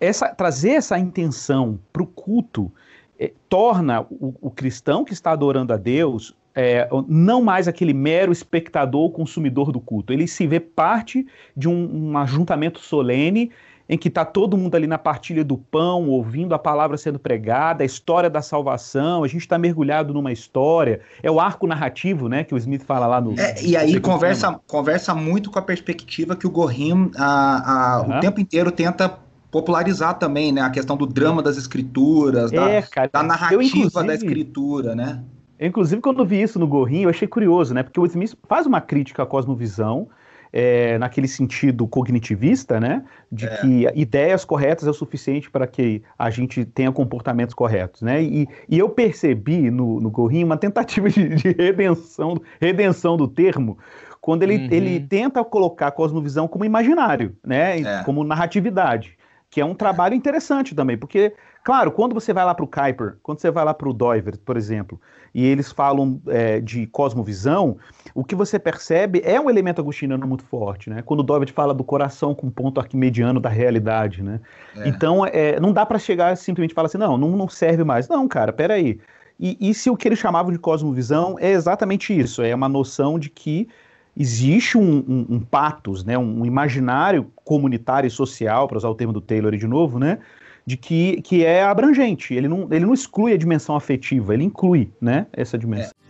essa, 0.00 0.28
trazer 0.28 0.72
essa 0.72 0.98
intenção 0.98 1.78
para 1.92 2.02
o 2.02 2.06
culto 2.06 2.70
é, 3.18 3.32
torna 3.48 4.02
o, 4.02 4.34
o 4.40 4.50
cristão 4.50 5.04
que 5.04 5.12
está 5.12 5.32
adorando 5.32 5.72
a 5.72 5.76
Deus 5.76 6.36
é, 6.54 6.88
não 7.08 7.42
mais 7.42 7.66
aquele 7.66 7.94
mero 7.94 8.32
espectador 8.32 9.02
ou 9.02 9.10
consumidor 9.10 9.72
do 9.72 9.80
culto. 9.80 10.12
Ele 10.12 10.26
se 10.26 10.46
vê 10.46 10.60
parte 10.60 11.26
de 11.56 11.68
um, 11.68 12.10
um 12.10 12.18
ajuntamento 12.18 12.80
solene 12.80 13.50
em 13.88 13.98
que 13.98 14.08
está 14.08 14.24
todo 14.24 14.56
mundo 14.56 14.74
ali 14.74 14.86
na 14.86 14.96
partilha 14.96 15.44
do 15.44 15.58
pão, 15.58 16.08
ouvindo 16.08 16.54
a 16.54 16.58
palavra 16.58 16.96
sendo 16.96 17.18
pregada, 17.18 17.82
a 17.82 17.86
história 17.86 18.30
da 18.30 18.40
salvação, 18.40 19.22
a 19.24 19.28
gente 19.28 19.42
está 19.42 19.58
mergulhado 19.58 20.14
numa 20.14 20.32
história, 20.32 21.00
é 21.22 21.30
o 21.30 21.38
arco 21.38 21.66
narrativo, 21.66 22.28
né, 22.28 22.44
que 22.44 22.54
o 22.54 22.56
Smith 22.56 22.84
fala 22.84 23.06
lá 23.06 23.20
no... 23.20 23.38
É, 23.38 23.60
e 23.62 23.76
aí 23.76 24.00
conversa, 24.00 24.58
conversa 24.66 25.14
muito 25.14 25.50
com 25.50 25.58
a 25.58 25.62
perspectiva 25.62 26.34
que 26.34 26.46
o 26.46 26.50
Gorim 26.50 27.10
a, 27.16 27.96
a, 27.96 28.02
uhum. 28.02 28.16
o 28.16 28.20
tempo 28.20 28.40
inteiro 28.40 28.70
tenta 28.70 29.18
popularizar 29.50 30.18
também, 30.18 30.52
né, 30.52 30.62
a 30.62 30.70
questão 30.70 30.96
do 30.96 31.06
drama 31.06 31.42
das 31.42 31.58
escrituras, 31.58 32.50
é, 32.50 32.80
da, 32.80 32.86
cara, 32.86 33.10
da 33.12 33.22
narrativa 33.22 34.00
eu, 34.00 34.06
da 34.06 34.14
escritura, 34.14 34.94
né? 34.94 35.22
Inclusive, 35.66 36.00
quando 36.00 36.20
eu 36.20 36.26
vi 36.26 36.42
isso 36.42 36.58
no 36.58 36.66
Gorrinho, 36.66 37.04
eu 37.04 37.10
achei 37.10 37.28
curioso, 37.28 37.72
né? 37.72 37.82
Porque 37.82 38.00
o 38.00 38.06
Smith 38.06 38.36
faz 38.48 38.66
uma 38.66 38.80
crítica 38.80 39.22
à 39.22 39.26
cosmovisão, 39.26 40.08
é, 40.52 40.98
naquele 40.98 41.26
sentido 41.26 41.86
cognitivista, 41.88 42.78
né? 42.78 43.02
De 43.30 43.46
é. 43.46 43.56
que 43.56 43.88
ideias 43.94 44.44
corretas 44.44 44.86
é 44.86 44.90
o 44.90 44.94
suficiente 44.94 45.50
para 45.50 45.66
que 45.66 46.02
a 46.18 46.28
gente 46.28 46.64
tenha 46.64 46.92
comportamentos 46.92 47.54
corretos, 47.54 48.02
né? 48.02 48.22
E, 48.22 48.46
e 48.68 48.78
eu 48.78 48.90
percebi 48.90 49.70
no, 49.70 49.98
no 49.98 50.10
Gorrinho 50.10 50.46
uma 50.46 50.58
tentativa 50.58 51.08
de, 51.08 51.36
de, 51.36 51.52
redenção, 51.52 52.40
redenção 52.60 53.16
do 53.16 53.26
termo, 53.26 53.78
quando 54.20 54.42
ele, 54.42 54.56
uhum. 54.56 54.68
ele 54.70 55.00
tenta 55.00 55.42
colocar 55.42 55.88
a 55.88 55.90
cosmovisão 55.90 56.46
como 56.46 56.64
imaginário, 56.64 57.34
né? 57.44 57.80
É. 57.80 58.04
Como 58.04 58.22
narratividade, 58.22 59.16
que 59.50 59.60
é 59.60 59.64
um 59.64 59.74
trabalho 59.74 60.14
interessante 60.14 60.74
também, 60.74 60.98
porque, 60.98 61.34
claro, 61.64 61.90
quando 61.90 62.14
você 62.14 62.32
vai 62.32 62.44
lá 62.44 62.54
para 62.54 62.64
o 62.64 62.68
Kuiper, 62.68 63.16
quando 63.22 63.40
você 63.40 63.50
vai 63.50 63.64
lá 63.64 63.72
para 63.74 63.88
o 63.88 63.92
Doiver, 63.92 64.38
por 64.38 64.56
exemplo, 64.56 65.00
e 65.34 65.44
eles 65.44 65.72
falam 65.72 66.20
é, 66.28 66.60
de 66.60 66.86
cosmovisão, 66.86 67.78
o 68.14 68.22
que 68.22 68.34
você 68.34 68.58
percebe 68.58 69.22
é 69.24 69.40
um 69.40 69.48
elemento 69.48 69.80
agostiniano 69.80 70.26
muito 70.26 70.44
forte, 70.44 70.90
né? 70.90 71.02
Quando 71.02 71.20
o 71.20 71.22
Dovid 71.22 71.52
fala 71.52 71.72
do 71.72 71.82
coração 71.82 72.34
com 72.34 72.50
ponto 72.50 72.78
arquimediano 72.80 73.40
da 73.40 73.48
realidade, 73.48 74.22
né? 74.22 74.40
É. 74.76 74.88
Então, 74.88 75.24
é, 75.26 75.58
não 75.58 75.72
dá 75.72 75.86
para 75.86 75.98
chegar 75.98 76.36
simplesmente 76.36 76.74
falar 76.74 76.86
assim, 76.86 76.98
não, 76.98 77.16
não, 77.16 77.30
não 77.30 77.48
serve 77.48 77.82
mais. 77.82 78.08
Não, 78.08 78.28
cara, 78.28 78.52
peraí. 78.52 79.00
E, 79.40 79.56
e 79.58 79.72
se 79.74 79.88
o 79.88 79.96
que 79.96 80.06
eles 80.06 80.18
chamavam 80.18 80.52
de 80.52 80.58
cosmovisão 80.58 81.36
é 81.40 81.50
exatamente 81.50 82.16
isso, 82.16 82.42
é 82.42 82.54
uma 82.54 82.68
noção 82.68 83.18
de 83.18 83.30
que 83.30 83.68
existe 84.14 84.76
um, 84.76 84.98
um, 84.98 85.26
um 85.30 85.40
patos, 85.40 86.04
né, 86.04 86.18
um 86.18 86.44
imaginário 86.44 87.30
comunitário 87.44 88.06
e 88.06 88.10
social, 88.10 88.68
para 88.68 88.76
usar 88.76 88.90
o 88.90 88.94
termo 88.94 89.12
do 89.12 89.22
Taylor 89.22 89.56
de 89.56 89.66
novo, 89.66 89.98
né, 89.98 90.18
de 90.66 90.76
que, 90.76 91.20
que 91.22 91.44
é 91.44 91.62
abrangente. 91.62 92.34
Ele 92.34 92.48
não, 92.48 92.68
ele 92.70 92.84
não 92.84 92.94
exclui 92.94 93.32
a 93.32 93.36
dimensão 93.36 93.76
afetiva, 93.76 94.34
ele 94.34 94.44
inclui 94.44 94.90
né, 95.00 95.26
essa 95.32 95.58
dimensão. 95.58 95.90
É. 95.90 96.02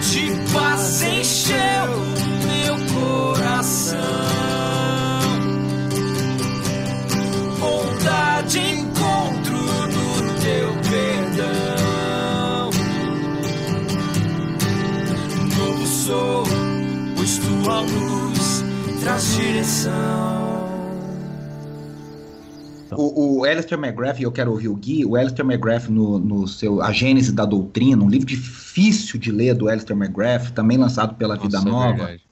De 0.00 0.52
paz 0.52 1.02
encheu 1.02 1.56
meu 2.46 2.76
coração, 2.94 3.98
vontade 7.58 8.58
encontro 8.58 9.56
no 9.56 10.40
teu 10.40 10.72
perdão. 10.90 12.70
Novo 15.58 15.86
sou, 15.86 16.44
pois 17.16 17.38
tua 17.38 17.80
luz 17.80 18.64
traz 19.00 19.36
direção. 19.36 20.45
Então. 22.86 22.98
O, 22.98 23.38
o 23.38 23.44
Alistair 23.44 23.78
McGrath, 23.78 24.20
eu 24.20 24.32
quero 24.32 24.50
ouvir 24.50 24.68
o 24.68 24.76
Gui, 24.76 25.04
o 25.04 25.16
Alistair 25.16 25.46
McGrath 25.46 25.88
no, 25.88 26.18
no 26.18 26.46
seu 26.46 26.80
A 26.80 26.92
Gênese 26.92 27.32
da 27.32 27.44
Doutrina, 27.44 28.02
um 28.02 28.08
livro 28.08 28.26
difícil 28.26 29.18
de 29.18 29.32
ler 29.32 29.54
do 29.54 29.68
Alistair 29.68 29.98
McGrath, 29.98 30.50
também 30.50 30.78
lançado 30.78 31.14
pela 31.16 31.34
Nossa, 31.34 31.46
Vida 31.46 31.58
é 31.58 31.70
Nova. 31.70 32.26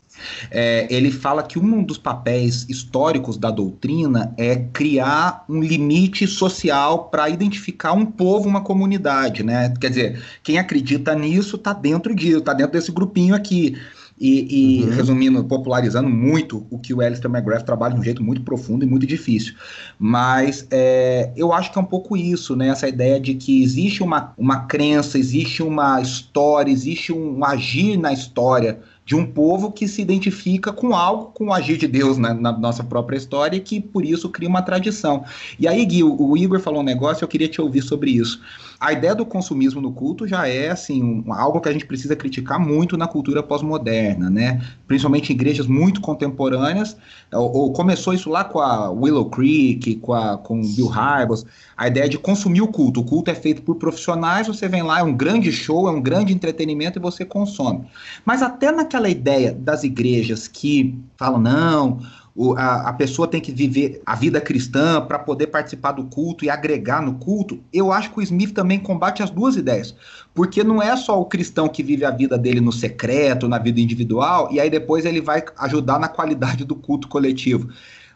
É, 0.50 0.86
ele 0.90 1.10
fala 1.10 1.42
que 1.42 1.58
um 1.58 1.82
dos 1.82 1.98
papéis 1.98 2.66
históricos 2.68 3.36
da 3.36 3.50
doutrina 3.50 4.32
é 4.36 4.56
criar 4.56 5.44
um 5.48 5.60
limite 5.60 6.26
social 6.26 7.08
para 7.08 7.28
identificar 7.28 7.92
um 7.92 8.06
povo, 8.06 8.48
uma 8.48 8.62
comunidade, 8.62 9.42
né? 9.42 9.74
Quer 9.80 9.88
dizer, 9.88 10.22
quem 10.42 10.58
acredita 10.58 11.14
nisso 11.14 11.56
está 11.56 11.72
dentro 11.72 12.14
disso, 12.14 12.38
está 12.38 12.54
dentro 12.54 12.72
desse 12.72 12.92
grupinho 12.92 13.34
aqui. 13.34 13.76
E, 14.18 14.80
e 14.80 14.84
uhum. 14.84 14.90
resumindo, 14.90 15.44
popularizando 15.44 16.08
muito 16.08 16.64
o 16.70 16.78
que 16.78 16.94
o 16.94 17.00
Alistair 17.00 17.34
McGrath 17.34 17.64
trabalha 17.64 17.94
de 17.94 18.00
um 18.00 18.04
jeito 18.04 18.22
muito 18.22 18.42
profundo 18.42 18.84
e 18.84 18.88
muito 18.88 19.06
difícil. 19.06 19.54
Mas 19.98 20.66
é, 20.70 21.32
eu 21.36 21.52
acho 21.52 21.72
que 21.72 21.78
é 21.78 21.82
um 21.82 21.86
pouco 21.86 22.16
isso, 22.16 22.54
né? 22.54 22.68
Essa 22.68 22.88
ideia 22.88 23.18
de 23.18 23.34
que 23.34 23.62
existe 23.62 24.04
uma, 24.04 24.32
uma 24.38 24.66
crença, 24.66 25.18
existe 25.18 25.62
uma 25.62 26.00
história, 26.00 26.70
existe 26.70 27.12
um 27.12 27.44
agir 27.44 27.96
na 27.96 28.12
história 28.12 28.78
de 29.04 29.14
um 29.14 29.26
povo 29.26 29.70
que 29.70 29.86
se 29.86 30.00
identifica 30.00 30.72
com 30.72 30.94
algo, 30.94 31.26
com 31.32 31.46
o 31.46 31.52
agir 31.52 31.76
de 31.76 31.86
Deus 31.86 32.16
na, 32.16 32.32
na 32.32 32.52
nossa 32.52 32.82
própria 32.82 33.16
história 33.16 33.56
e 33.56 33.60
que 33.60 33.80
por 33.80 34.04
isso 34.04 34.30
cria 34.30 34.48
uma 34.48 34.62
tradição. 34.62 35.24
E 35.58 35.68
aí, 35.68 35.84
Gui, 35.84 36.02
o, 36.02 36.30
o 36.30 36.36
Igor 36.36 36.60
falou 36.60 36.80
um 36.80 36.84
negócio, 36.84 37.22
eu 37.22 37.28
queria 37.28 37.48
te 37.48 37.60
ouvir 37.60 37.82
sobre 37.82 38.12
isso 38.12 38.40
a 38.84 38.92
ideia 38.92 39.14
do 39.14 39.24
consumismo 39.24 39.80
no 39.80 39.92
culto 39.92 40.28
já 40.28 40.46
é 40.46 40.68
assim 40.68 41.02
um, 41.02 41.32
algo 41.32 41.58
que 41.58 41.70
a 41.70 41.72
gente 41.72 41.86
precisa 41.86 42.14
criticar 42.14 42.60
muito 42.60 42.98
na 42.98 43.08
cultura 43.08 43.42
pós-moderna, 43.42 44.28
né? 44.28 44.62
Principalmente 44.86 45.32
em 45.32 45.34
igrejas 45.34 45.66
muito 45.66 46.02
contemporâneas. 46.02 46.94
Ou, 47.32 47.50
ou, 47.50 47.72
começou 47.72 48.12
isso 48.12 48.28
lá 48.28 48.44
com 48.44 48.60
a 48.60 48.90
Willow 48.90 49.30
Creek, 49.30 49.96
com 49.96 50.12
a 50.12 50.36
com 50.36 50.60
Bill 50.60 50.86
Hybels, 50.86 51.46
a 51.74 51.88
ideia 51.88 52.06
de 52.10 52.18
consumir 52.18 52.60
o 52.60 52.68
culto. 52.68 53.00
O 53.00 53.04
culto 53.04 53.30
é 53.30 53.34
feito 53.34 53.62
por 53.62 53.76
profissionais, 53.76 54.48
você 54.48 54.68
vem 54.68 54.82
lá, 54.82 55.00
é 55.00 55.02
um 55.02 55.16
grande 55.16 55.50
show, 55.50 55.88
é 55.88 55.90
um 55.90 56.02
grande 56.02 56.34
entretenimento 56.34 56.98
e 56.98 57.00
você 57.00 57.24
consome. 57.24 57.86
Mas 58.22 58.42
até 58.42 58.70
naquela 58.70 59.08
ideia 59.08 59.54
das 59.54 59.82
igrejas 59.82 60.46
que 60.46 60.94
falam 61.16 61.40
não, 61.40 62.00
o, 62.36 62.54
a, 62.54 62.88
a, 62.88 62.92
pessoa 62.92 63.28
tem 63.28 63.40
que 63.40 63.52
viver 63.52 64.02
a 64.04 64.16
vida 64.16 64.40
cristã 64.40 65.00
para 65.00 65.20
poder 65.20 65.46
participar 65.46 65.92
do 65.92 66.04
culto 66.04 66.44
e 66.44 66.50
agregar 66.50 67.00
no 67.00 67.14
culto, 67.14 67.60
eu 67.72 67.92
acho 67.92 68.10
que 68.10 68.18
o 68.18 68.22
Smith 68.22 68.52
também 68.52 68.80
combate 68.80 69.22
as 69.22 69.30
duas 69.30 69.54
ideias. 69.54 69.94
Porque 70.34 70.64
não 70.64 70.82
é 70.82 70.96
só 70.96 71.20
o 71.20 71.26
cristão 71.26 71.68
que 71.68 71.82
vive 71.82 72.04
a 72.04 72.10
vida 72.10 72.36
dele 72.36 72.60
no 72.60 72.72
secreto, 72.72 73.46
na 73.46 73.58
vida 73.58 73.80
individual, 73.80 74.48
e 74.50 74.58
aí 74.58 74.68
depois 74.68 75.04
ele 75.04 75.20
vai 75.20 75.44
ajudar 75.58 76.00
na 76.00 76.08
qualidade 76.08 76.64
do 76.64 76.74
culto 76.74 77.06
coletivo. 77.06 77.68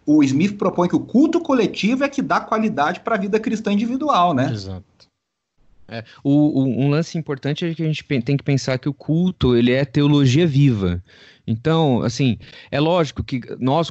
O 0.05 0.25
Smith 0.25 0.57
propõe 0.57 0.89
que 0.89 0.97
o 0.97 1.01
culto 1.01 1.39
coletivo 1.41 2.03
é 2.03 2.09
que 2.09 2.23
dá 2.23 2.41
qualidade 2.41 3.01
para 3.01 3.15
a 3.15 3.19
vida 3.19 3.39
cristã 3.39 3.73
individual, 3.73 4.35
né? 4.35 4.51
Exato. 4.51 4.83
É, 5.91 6.05
o, 6.23 6.31
o, 6.31 6.85
um 6.85 6.91
lance 6.91 7.17
importante 7.17 7.65
é 7.65 7.75
que 7.75 7.83
a 7.83 7.87
gente 7.87 8.05
tem 8.05 8.37
que 8.37 8.45
pensar 8.45 8.79
que 8.79 8.89
o 8.89 8.95
culto 8.95 9.57
ele 9.57 9.73
é 9.73 9.85
teologia 9.85 10.47
viva. 10.47 11.03
Então, 11.49 12.03
assim, 12.03 12.37
é 12.71 12.79
lógico 12.79 13.25
que 13.25 13.41
nós 13.59 13.91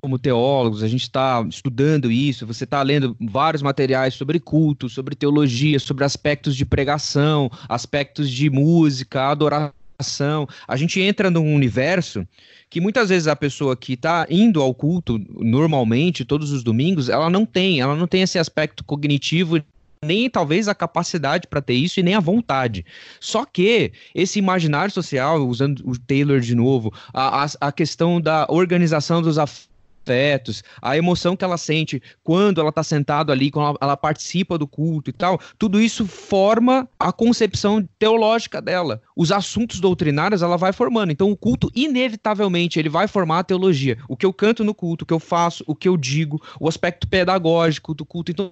como 0.00 0.18
teólogos, 0.18 0.82
a 0.82 0.88
gente 0.88 1.02
está 1.02 1.44
estudando 1.48 2.12
isso, 2.12 2.46
você 2.46 2.62
está 2.62 2.80
lendo 2.82 3.16
vários 3.18 3.62
materiais 3.62 4.14
sobre 4.14 4.38
culto, 4.38 4.88
sobre 4.88 5.16
teologia, 5.16 5.80
sobre 5.80 6.04
aspectos 6.04 6.54
de 6.54 6.64
pregação, 6.64 7.50
aspectos 7.68 8.30
de 8.30 8.48
música, 8.48 9.24
adoração. 9.24 10.46
A 10.68 10.76
gente 10.76 11.00
entra 11.00 11.30
num 11.30 11.52
universo 11.52 12.24
que 12.70 12.80
muitas 12.80 13.08
vezes 13.08 13.26
a 13.26 13.34
pessoa 13.34 13.76
que 13.76 13.94
está 13.94 14.24
indo 14.30 14.62
ao 14.62 14.72
culto 14.72 15.18
normalmente, 15.40 16.24
todos 16.24 16.52
os 16.52 16.62
domingos, 16.62 17.08
ela 17.08 17.28
não 17.28 17.44
tem, 17.44 17.80
ela 17.80 17.96
não 17.96 18.06
tem 18.06 18.22
esse 18.22 18.38
aspecto 18.38 18.84
cognitivo 18.84 19.60
nem 20.02 20.28
talvez 20.30 20.68
a 20.68 20.74
capacidade 20.74 21.46
para 21.46 21.60
ter 21.60 21.74
isso 21.74 22.00
e 22.00 22.02
nem 22.02 22.14
a 22.14 22.20
vontade. 22.20 22.84
Só 23.20 23.44
que 23.44 23.92
esse 24.14 24.38
imaginário 24.38 24.92
social, 24.92 25.46
usando 25.46 25.82
o 25.84 25.98
Taylor 25.98 26.40
de 26.40 26.54
novo, 26.54 26.92
a, 27.12 27.44
a, 27.44 27.48
a 27.60 27.72
questão 27.72 28.20
da 28.20 28.46
organização 28.48 29.20
dos 29.20 29.38
afetos, 29.38 30.62
a 30.80 30.96
emoção 30.96 31.36
que 31.36 31.44
ela 31.44 31.58
sente 31.58 32.02
quando 32.24 32.60
ela 32.60 32.70
está 32.70 32.82
sentada 32.82 33.32
ali, 33.32 33.50
quando 33.50 33.68
ela, 33.68 33.78
ela, 33.80 33.96
participa 33.96 34.56
do 34.56 34.66
culto 34.66 35.10
e 35.10 35.12
tal, 35.12 35.38
tudo 35.58 35.80
isso 35.80 36.06
forma 36.06 36.88
a 36.98 37.12
concepção 37.12 37.86
teológica 37.98 38.62
dela. 38.62 39.02
Os 39.14 39.30
assuntos 39.30 39.80
doutrinários 39.80 40.40
ela 40.40 40.56
vai 40.56 40.72
formando. 40.72 41.12
Então 41.12 41.30
o 41.30 41.36
culto, 41.36 41.70
inevitavelmente, 41.74 42.78
ele 42.78 42.88
vai 42.88 43.06
formar 43.06 43.40
a 43.40 43.44
teologia. 43.44 43.98
O 44.08 44.16
que 44.16 44.24
eu 44.24 44.32
canto 44.32 44.64
no 44.64 44.74
culto, 44.74 45.04
o 45.04 45.06
que 45.06 45.14
eu 45.14 45.20
faço, 45.20 45.62
o 45.66 45.74
que 45.74 45.88
eu 45.88 45.96
digo, 45.96 46.40
o 46.58 46.68
aspecto 46.68 47.06
pedagógico 47.06 47.92
do 47.92 48.06
culto. 48.06 48.30
Então 48.30 48.50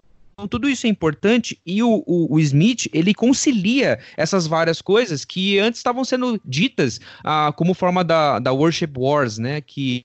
tudo 0.50 0.68
isso 0.68 0.86
é 0.86 0.90
importante 0.90 1.58
e 1.64 1.82
o, 1.82 2.04
o, 2.06 2.34
o, 2.34 2.40
Smith 2.40 2.90
ele 2.92 3.14
concilia 3.14 3.98
essas 4.18 4.46
várias 4.46 4.82
coisas 4.82 5.24
que 5.24 5.58
antes 5.58 5.80
estavam 5.80 6.04
sendo 6.04 6.38
ditas 6.44 7.00
ah, 7.24 7.54
como 7.56 7.72
forma 7.72 8.04
da, 8.04 8.38
da 8.38 8.52
Worship 8.52 8.90
Wars, 8.98 9.38
né? 9.38 9.62
Que 9.62 10.04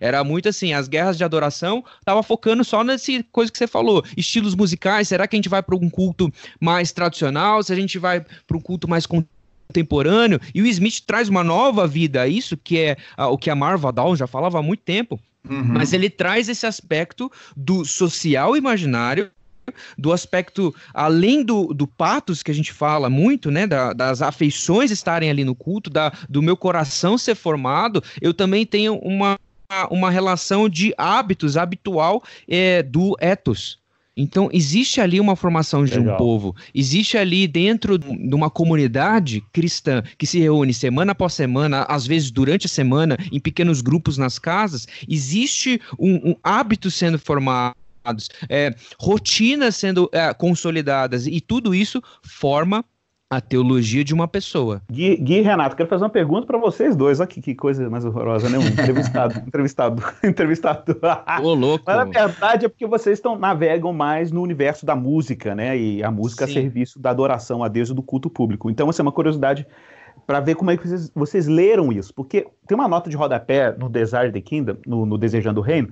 era 0.00 0.24
muito 0.24 0.48
assim, 0.48 0.72
as 0.72 0.88
guerras 0.88 1.16
de 1.16 1.22
adoração 1.22 1.84
tava 2.04 2.24
focando 2.24 2.64
só 2.64 2.82
nessa 2.82 3.12
coisa 3.30 3.52
que 3.52 3.56
você 3.56 3.68
falou, 3.68 4.04
estilos 4.16 4.56
musicais, 4.56 5.06
será 5.06 5.28
que 5.28 5.36
a 5.36 5.38
gente 5.38 5.48
vai 5.48 5.62
para 5.62 5.76
um 5.76 5.88
culto 5.88 6.32
mais 6.60 6.90
tradicional, 6.90 7.62
se 7.62 7.72
a 7.72 7.76
gente 7.76 8.00
vai 8.00 8.20
para 8.20 8.56
um 8.56 8.60
culto 8.60 8.88
mais 8.88 9.06
contemporâneo, 9.06 10.40
e 10.52 10.60
o 10.60 10.66
Smith 10.66 11.04
traz 11.06 11.28
uma 11.28 11.44
nova 11.44 11.86
vida 11.86 12.22
a 12.22 12.26
isso, 12.26 12.56
que 12.56 12.78
é 12.78 12.96
ah, 13.16 13.28
o 13.28 13.38
que 13.38 13.48
a 13.48 13.54
Marva 13.54 13.92
Down 13.92 14.16
já 14.16 14.26
falava 14.26 14.58
há 14.58 14.62
muito 14.62 14.80
tempo, 14.80 15.20
uhum. 15.48 15.62
mas 15.62 15.92
ele 15.92 16.10
traz 16.10 16.48
esse 16.48 16.66
aspecto 16.66 17.30
do 17.56 17.84
social 17.84 18.56
imaginário 18.56 19.30
do 19.96 20.12
aspecto, 20.12 20.74
além 20.92 21.44
do, 21.44 21.72
do 21.72 21.86
patos 21.86 22.42
que 22.42 22.50
a 22.50 22.54
gente 22.54 22.72
fala 22.72 23.08
muito, 23.08 23.50
né, 23.50 23.66
da, 23.66 23.92
das 23.92 24.22
afeições 24.22 24.90
estarem 24.90 25.30
ali 25.30 25.44
no 25.44 25.54
culto, 25.54 25.90
da, 25.90 26.12
do 26.28 26.42
meu 26.42 26.56
coração 26.56 27.16
ser 27.16 27.34
formado, 27.34 28.02
eu 28.20 28.34
também 28.34 28.66
tenho 28.66 28.96
uma, 28.96 29.38
uma 29.90 30.10
relação 30.10 30.68
de 30.68 30.92
hábitos 30.96 31.56
habitual 31.56 32.22
é, 32.48 32.82
do 32.82 33.16
ethos. 33.20 33.80
Então, 34.14 34.50
existe 34.52 35.00
ali 35.00 35.18
uma 35.18 35.34
formação 35.34 35.86
de 35.86 35.98
Legal. 35.98 36.14
um 36.14 36.18
povo, 36.18 36.54
existe 36.74 37.16
ali 37.16 37.46
dentro 37.46 37.96
de 37.96 38.34
uma 38.34 38.50
comunidade 38.50 39.42
cristã 39.52 40.02
que 40.18 40.26
se 40.26 40.38
reúne 40.38 40.74
semana 40.74 41.12
após 41.12 41.32
semana, 41.32 41.86
às 41.88 42.06
vezes 42.06 42.30
durante 42.30 42.66
a 42.66 42.68
semana, 42.68 43.16
em 43.32 43.40
pequenos 43.40 43.80
grupos 43.80 44.18
nas 44.18 44.38
casas, 44.38 44.86
existe 45.08 45.80
um, 45.98 46.32
um 46.32 46.36
hábito 46.42 46.90
sendo 46.90 47.18
formado 47.18 47.74
é, 48.48 48.74
rotinas 48.98 49.76
sendo 49.76 50.08
é, 50.12 50.32
consolidadas, 50.34 51.26
e 51.26 51.40
tudo 51.40 51.74
isso 51.74 52.02
forma 52.22 52.84
a 53.32 53.40
teologia 53.40 54.04
de 54.04 54.12
uma 54.12 54.28
pessoa. 54.28 54.82
Gui, 54.92 55.16
Gui 55.16 55.40
Renato, 55.40 55.74
quero 55.74 55.88
fazer 55.88 56.04
uma 56.04 56.10
pergunta 56.10 56.46
para 56.46 56.58
vocês 56.58 56.94
dois. 56.94 57.18
Olha 57.18 57.26
que, 57.26 57.40
que, 57.40 57.54
coisa 57.54 57.88
mais 57.88 58.04
horrorosa, 58.04 58.46
né? 58.50 58.58
Um 58.58 58.66
entrevistado, 58.68 59.38
entrevistado, 59.46 60.02
entrevistado. 60.22 61.00
Ô, 61.42 61.54
louco. 61.54 61.82
Mas 61.86 61.96
na 61.96 62.04
verdade 62.04 62.66
é 62.66 62.68
porque 62.68 62.86
vocês 62.86 63.16
estão 63.16 63.38
navegam 63.38 63.90
mais 63.90 64.30
no 64.30 64.42
universo 64.42 64.84
da 64.84 64.94
música, 64.94 65.54
né? 65.54 65.78
E 65.78 66.04
a 66.04 66.10
música 66.10 66.46
Sim. 66.46 66.52
a 66.52 66.54
serviço 66.56 66.98
da 66.98 67.08
adoração 67.08 67.64
a 67.64 67.68
Deus 67.68 67.88
e 67.88 67.94
do 67.94 68.02
culto 68.02 68.28
público. 68.28 68.68
Então, 68.68 68.90
essa 68.90 69.00
é 69.00 69.04
uma 69.04 69.12
curiosidade 69.12 69.66
para 70.26 70.38
ver 70.38 70.54
como 70.54 70.70
é 70.70 70.76
que 70.76 70.86
vocês, 70.86 71.10
vocês, 71.14 71.46
leram 71.46 71.90
isso. 71.90 72.12
Porque 72.12 72.46
tem 72.66 72.74
uma 72.74 72.86
nota 72.86 73.08
de 73.08 73.16
rodapé 73.16 73.74
no 73.78 73.88
Desire 73.88 74.30
the 74.30 74.42
Kingdom, 74.42 74.76
no, 74.86 75.06
no 75.06 75.16
Desejando 75.16 75.60
o 75.60 75.64
Reino, 75.64 75.88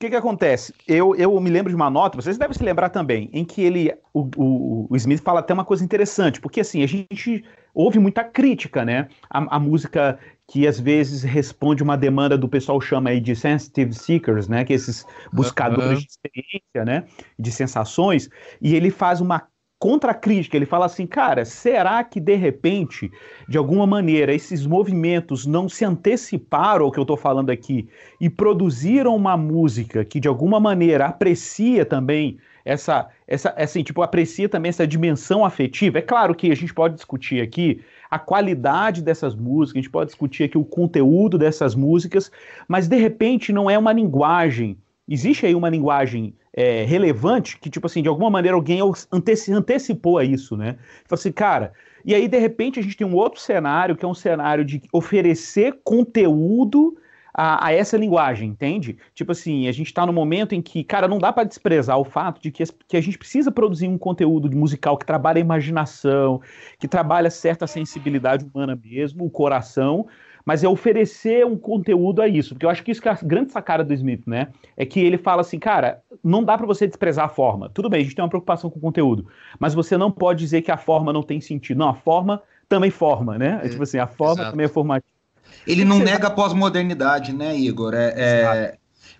que, 0.00 0.08
que 0.08 0.16
acontece? 0.16 0.74
Eu, 0.88 1.14
eu 1.14 1.38
me 1.38 1.50
lembro 1.50 1.70
de 1.70 1.76
uma 1.76 1.90
nota, 1.90 2.16
vocês 2.16 2.38
devem 2.38 2.56
se 2.56 2.64
lembrar 2.64 2.88
também, 2.88 3.28
em 3.34 3.44
que 3.44 3.60
ele, 3.60 3.92
o, 4.14 4.30
o, 4.34 4.86
o 4.88 4.96
Smith 4.96 5.22
fala 5.22 5.40
até 5.40 5.52
uma 5.52 5.64
coisa 5.64 5.84
interessante, 5.84 6.40
porque 6.40 6.60
assim, 6.60 6.82
a 6.82 6.86
gente 6.86 7.44
ouve 7.74 7.98
muita 7.98 8.24
crítica, 8.24 8.82
né? 8.82 9.08
A, 9.28 9.56
a, 9.56 9.60
música 9.60 10.18
que 10.48 10.66
às 10.66 10.80
vezes 10.80 11.22
responde 11.22 11.82
uma 11.82 11.98
demanda 11.98 12.38
do 12.38 12.48
pessoal 12.48 12.80
chama 12.80 13.10
aí 13.10 13.20
de 13.20 13.36
sensitive 13.36 13.92
seekers, 13.92 14.48
né? 14.48 14.64
Que 14.64 14.72
é 14.72 14.76
esses 14.76 15.04
buscadores 15.30 15.98
uhum. 15.98 16.04
de 16.04 16.06
experiência, 16.06 16.84
né? 16.86 17.04
De 17.38 17.52
sensações, 17.52 18.30
e 18.60 18.74
ele 18.74 18.90
faz 18.90 19.20
uma 19.20 19.49
contra 19.80 20.12
a 20.12 20.14
crítica. 20.14 20.56
Ele 20.56 20.66
fala 20.66 20.84
assim, 20.84 21.06
cara, 21.06 21.44
será 21.46 22.04
que 22.04 22.20
de 22.20 22.36
repente, 22.36 23.10
de 23.48 23.56
alguma 23.56 23.86
maneira, 23.86 24.32
esses 24.32 24.66
movimentos 24.66 25.46
não 25.46 25.68
se 25.68 25.84
anteciparam 25.84 26.84
ao 26.84 26.92
que 26.92 26.98
eu 26.98 27.02
estou 27.02 27.16
falando 27.16 27.48
aqui 27.48 27.88
e 28.20 28.28
produziram 28.28 29.16
uma 29.16 29.38
música 29.38 30.04
que 30.04 30.20
de 30.20 30.28
alguma 30.28 30.60
maneira 30.60 31.06
aprecia 31.06 31.86
também 31.86 32.38
essa, 32.62 33.08
essa, 33.26 33.54
assim, 33.56 33.82
tipo, 33.82 34.02
aprecia 34.02 34.50
também 34.50 34.68
essa 34.68 34.86
dimensão 34.86 35.46
afetiva. 35.46 35.98
É 35.98 36.02
claro 36.02 36.34
que 36.34 36.52
a 36.52 36.54
gente 36.54 36.74
pode 36.74 36.94
discutir 36.94 37.40
aqui 37.40 37.82
a 38.10 38.18
qualidade 38.18 39.02
dessas 39.02 39.34
músicas, 39.34 39.78
a 39.78 39.82
gente 39.82 39.90
pode 39.90 40.10
discutir 40.10 40.44
aqui 40.44 40.58
o 40.58 40.64
conteúdo 40.64 41.38
dessas 41.38 41.74
músicas, 41.74 42.30
mas 42.68 42.86
de 42.86 42.96
repente 42.96 43.50
não 43.50 43.70
é 43.70 43.78
uma 43.78 43.94
linguagem. 43.94 44.76
Existe 45.10 45.44
aí 45.44 45.56
uma 45.56 45.68
linguagem 45.68 46.32
é, 46.52 46.84
relevante 46.84 47.58
que, 47.58 47.68
tipo 47.68 47.86
assim, 47.86 48.00
de 48.00 48.08
alguma 48.08 48.30
maneira 48.30 48.56
alguém 48.56 48.78
anteci 49.12 49.52
antecipou 49.52 50.18
a 50.18 50.24
isso, 50.24 50.56
né? 50.56 50.76
Falei 51.04 51.20
assim, 51.20 51.32
cara, 51.32 51.72
e 52.04 52.14
aí 52.14 52.28
de 52.28 52.38
repente 52.38 52.78
a 52.78 52.82
gente 52.82 52.96
tem 52.96 53.06
um 53.06 53.16
outro 53.16 53.40
cenário 53.40 53.96
que 53.96 54.04
é 54.04 54.08
um 54.08 54.14
cenário 54.14 54.64
de 54.64 54.80
oferecer 54.92 55.80
conteúdo 55.82 56.96
a, 57.34 57.66
a, 57.66 57.72
essa 57.72 57.96
linguagem, 57.96 58.50
entende? 58.50 58.98
Tipo 59.14 59.32
assim, 59.32 59.68
a 59.68 59.72
gente 59.72 59.86
está 59.86 60.04
no 60.04 60.12
momento 60.12 60.54
em 60.54 60.62
que, 60.62 60.82
cara, 60.84 61.08
não 61.08 61.18
dá 61.18 61.32
para 61.32 61.44
desprezar 61.44 61.98
o 61.98 62.04
fato 62.04 62.40
de 62.40 62.50
que, 62.50 62.64
que 62.88 62.96
a 62.96 63.00
gente 63.00 63.18
precisa 63.18 63.50
produzir 63.50 63.88
um 63.88 63.98
conteúdo 63.98 64.54
musical 64.56 64.96
que 64.96 65.06
trabalha 65.06 65.38
a 65.38 65.40
imaginação, 65.40 66.40
que 66.78 66.88
trabalha 66.88 67.30
certa 67.30 67.66
sensibilidade 67.66 68.44
humana 68.44 68.78
mesmo, 68.82 69.24
o 69.24 69.30
coração, 69.30 70.06
mas 70.44 70.64
é 70.64 70.68
oferecer 70.68 71.44
um 71.44 71.56
conteúdo 71.56 72.22
a 72.22 72.28
isso, 72.28 72.54
porque 72.54 72.66
eu 72.66 72.70
acho 72.70 72.82
que 72.82 72.90
isso 72.90 73.00
que 73.00 73.08
é 73.08 73.12
a 73.12 73.18
grande 73.22 73.52
sacada 73.52 73.84
do 73.84 73.92
Smith, 73.92 74.22
né? 74.26 74.48
É 74.76 74.84
que 74.86 75.00
ele 75.00 75.18
fala 75.18 75.42
assim, 75.42 75.58
cara, 75.58 76.02
não 76.22 76.42
dá 76.42 76.56
para 76.56 76.66
você 76.66 76.86
desprezar 76.86 77.26
a 77.26 77.28
forma. 77.28 77.68
Tudo 77.68 77.88
bem, 77.88 78.00
a 78.00 78.04
gente 78.04 78.14
tem 78.14 78.22
uma 78.22 78.28
preocupação 78.28 78.70
com 78.70 78.78
o 78.78 78.82
conteúdo, 78.82 79.26
mas 79.58 79.74
você 79.74 79.96
não 79.96 80.10
pode 80.10 80.40
dizer 80.40 80.62
que 80.62 80.70
a 80.70 80.76
forma 80.76 81.12
não 81.12 81.22
tem 81.22 81.40
sentido. 81.40 81.78
Não, 81.78 81.88
a 81.88 81.94
forma 81.94 82.42
também 82.68 82.90
forma, 82.90 83.36
né? 83.36 83.60
É, 83.64 83.68
tipo 83.68 83.82
assim, 83.82 83.98
a 83.98 84.06
forma 84.06 84.34
Exato. 84.34 84.50
também 84.52 84.66
é 84.66 84.68
formativa. 84.68 85.20
Ele 85.66 85.84
não 85.84 85.98
nega 85.98 86.28
a 86.28 86.30
pós-modernidade, 86.30 87.32
né, 87.32 87.56
Igor? 87.56 87.94
É, 87.94 88.14
é, 88.16 88.74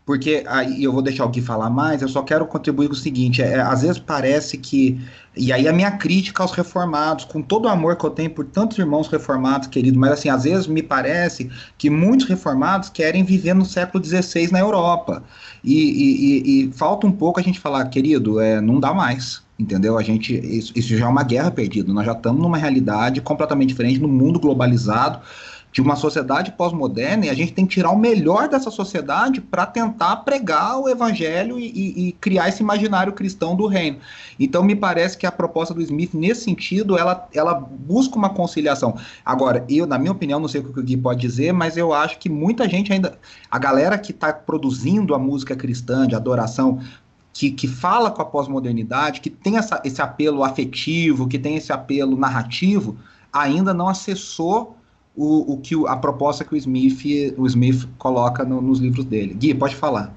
porque 0.04 0.42
aí 0.46 0.82
eu 0.82 0.92
vou 0.92 1.02
deixar 1.02 1.24
o 1.24 1.28
Gui 1.28 1.40
falar 1.40 1.70
mais, 1.70 2.02
eu 2.02 2.08
só 2.08 2.22
quero 2.22 2.46
contribuir 2.46 2.88
com 2.88 2.94
o 2.94 2.96
seguinte: 2.96 3.42
é, 3.42 3.60
às 3.60 3.82
vezes 3.82 3.98
parece 3.98 4.58
que. 4.58 5.00
E 5.36 5.52
aí 5.52 5.68
a 5.68 5.72
minha 5.72 5.92
crítica 5.92 6.42
aos 6.42 6.50
reformados, 6.52 7.24
com 7.24 7.40
todo 7.40 7.66
o 7.66 7.68
amor 7.68 7.94
que 7.96 8.04
eu 8.04 8.10
tenho 8.10 8.30
por 8.30 8.44
tantos 8.44 8.76
irmãos 8.78 9.06
reformados, 9.06 9.68
querido, 9.68 9.96
mas 9.98 10.12
assim, 10.12 10.28
às 10.28 10.42
vezes 10.42 10.66
me 10.66 10.82
parece 10.82 11.48
que 11.78 11.88
muitos 11.88 12.26
reformados 12.26 12.88
querem 12.88 13.22
viver 13.22 13.54
no 13.54 13.64
século 13.64 14.04
XVI 14.04 14.50
na 14.50 14.58
Europa. 14.58 15.22
E, 15.62 15.74
e, 15.74 16.64
e, 16.64 16.68
e 16.68 16.72
falta 16.72 17.06
um 17.06 17.12
pouco 17.12 17.38
a 17.38 17.42
gente 17.42 17.60
falar, 17.60 17.84
querido, 17.84 18.40
é, 18.40 18.60
não 18.60 18.80
dá 18.80 18.92
mais 18.92 19.42
entendeu? 19.60 19.98
A 19.98 20.02
gente 20.02 20.34
isso, 20.34 20.72
isso, 20.74 20.96
já 20.96 21.04
é 21.04 21.08
uma 21.08 21.22
guerra 21.22 21.50
perdida. 21.50 21.92
Nós 21.92 22.06
já 22.06 22.12
estamos 22.12 22.42
numa 22.42 22.56
realidade 22.56 23.20
completamente 23.20 23.68
diferente, 23.68 24.00
no 24.00 24.08
mundo 24.08 24.40
globalizado 24.40 25.20
de 25.72 25.80
uma 25.80 25.94
sociedade 25.94 26.52
pós-moderna 26.52 27.26
e 27.26 27.30
a 27.30 27.34
gente 27.34 27.52
tem 27.52 27.64
que 27.64 27.74
tirar 27.74 27.90
o 27.90 27.98
melhor 27.98 28.48
dessa 28.48 28.70
sociedade 28.70 29.40
para 29.40 29.64
tentar 29.64 30.16
pregar 30.16 30.78
o 30.78 30.88
evangelho 30.88 31.58
e, 31.58 31.66
e, 31.66 32.08
e, 32.08 32.12
criar 32.12 32.48
esse 32.48 32.62
imaginário 32.62 33.12
cristão 33.12 33.54
do 33.54 33.66
reino. 33.66 33.98
Então 34.38 34.64
me 34.64 34.74
parece 34.74 35.16
que 35.16 35.26
a 35.26 35.32
proposta 35.32 35.72
do 35.72 35.80
Smith 35.80 36.12
nesse 36.12 36.42
sentido 36.42 36.98
ela, 36.98 37.28
ela 37.32 37.54
busca 37.54 38.16
uma 38.16 38.30
conciliação. 38.30 38.96
Agora 39.24 39.64
eu 39.68 39.86
na 39.86 39.96
minha 39.96 40.12
opinião 40.12 40.40
não 40.40 40.48
sei 40.48 40.60
o 40.60 40.72
que 40.72 40.80
o 40.80 40.82
Gui 40.82 40.96
pode 40.96 41.20
dizer, 41.20 41.52
mas 41.52 41.76
eu 41.76 41.92
acho 41.92 42.18
que 42.18 42.28
muita 42.28 42.68
gente 42.68 42.92
ainda 42.92 43.16
a 43.48 43.58
galera 43.58 43.96
que 43.96 44.10
está 44.10 44.32
produzindo 44.32 45.14
a 45.14 45.18
música 45.18 45.54
cristã 45.54 46.06
de 46.06 46.16
adoração 46.16 46.80
que, 47.32 47.52
que, 47.52 47.68
fala 47.68 48.10
com 48.10 48.20
a 48.20 48.24
pós-modernidade, 48.24 49.20
que 49.20 49.30
tem 49.30 49.56
essa, 49.56 49.80
esse 49.84 50.02
apelo 50.02 50.42
afetivo, 50.42 51.28
que 51.28 51.38
tem 51.38 51.56
esse 51.56 51.72
apelo 51.72 52.16
narrativo, 52.16 52.98
ainda 53.32 53.72
não 53.72 53.88
acessou 53.88 54.76
o, 55.20 55.52
o 55.52 55.56
que 55.58 55.74
a 55.86 55.96
proposta 55.96 56.44
que 56.44 56.54
o 56.54 56.56
Smith, 56.56 57.34
o 57.36 57.46
Smith 57.46 57.86
coloca 57.98 58.42
no, 58.42 58.62
nos 58.62 58.80
livros 58.80 59.04
dele. 59.04 59.34
Gui, 59.34 59.54
pode 59.54 59.76
falar. 59.76 60.16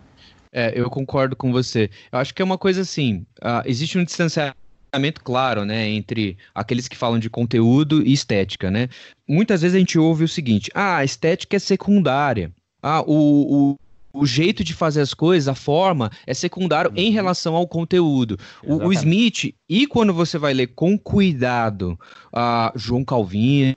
É, 0.50 0.72
eu 0.80 0.90
concordo 0.90 1.36
com 1.36 1.52
você. 1.52 1.90
Eu 2.10 2.20
acho 2.20 2.34
que 2.34 2.42
é 2.42 2.46
uma 2.46 2.58
coisa 2.58 2.82
assim, 2.82 3.26
uh, 3.42 3.62
existe 3.66 3.98
um 3.98 4.04
distanciamento 4.06 5.22
claro, 5.22 5.66
né, 5.66 5.90
entre 5.90 6.38
aqueles 6.56 6.88
que 6.88 6.96
falam 6.96 7.20
de 7.20 7.30
conteúdo 7.30 8.02
e 8.06 8.14
estética, 8.14 8.72
né? 8.72 8.88
Muitas 9.28 9.62
vezes 9.62 9.76
a 9.76 9.80
gente 9.80 10.00
ouve 10.00 10.24
o 10.24 10.28
seguinte: 10.28 10.72
ah, 10.74 10.98
a 10.98 11.04
estética 11.04 11.58
é 11.58 11.60
secundária. 11.60 12.52
Ah, 12.82 13.02
o, 13.02 13.76
o, 14.14 14.22
o 14.22 14.26
jeito 14.26 14.64
de 14.64 14.74
fazer 14.74 15.02
as 15.02 15.14
coisas, 15.14 15.50
a 15.50 15.56
forma, 15.56 16.12
é 16.26 16.34
secundário 16.34 16.92
uhum. 16.92 16.98
em 16.98 17.12
relação 17.12 17.56
ao 17.56 17.68
conteúdo. 17.68 18.38
O, 18.64 18.76
o, 18.88 18.94
Smith, 18.94 19.54
e 19.68 19.88
quando 19.88 20.14
você 20.14 20.38
vai 20.38 20.54
ler 20.54 20.68
com 20.68 20.98
cuidado 20.98 22.00
uh, 22.32 22.78
João 22.78 23.04
Calvino, 23.04 23.76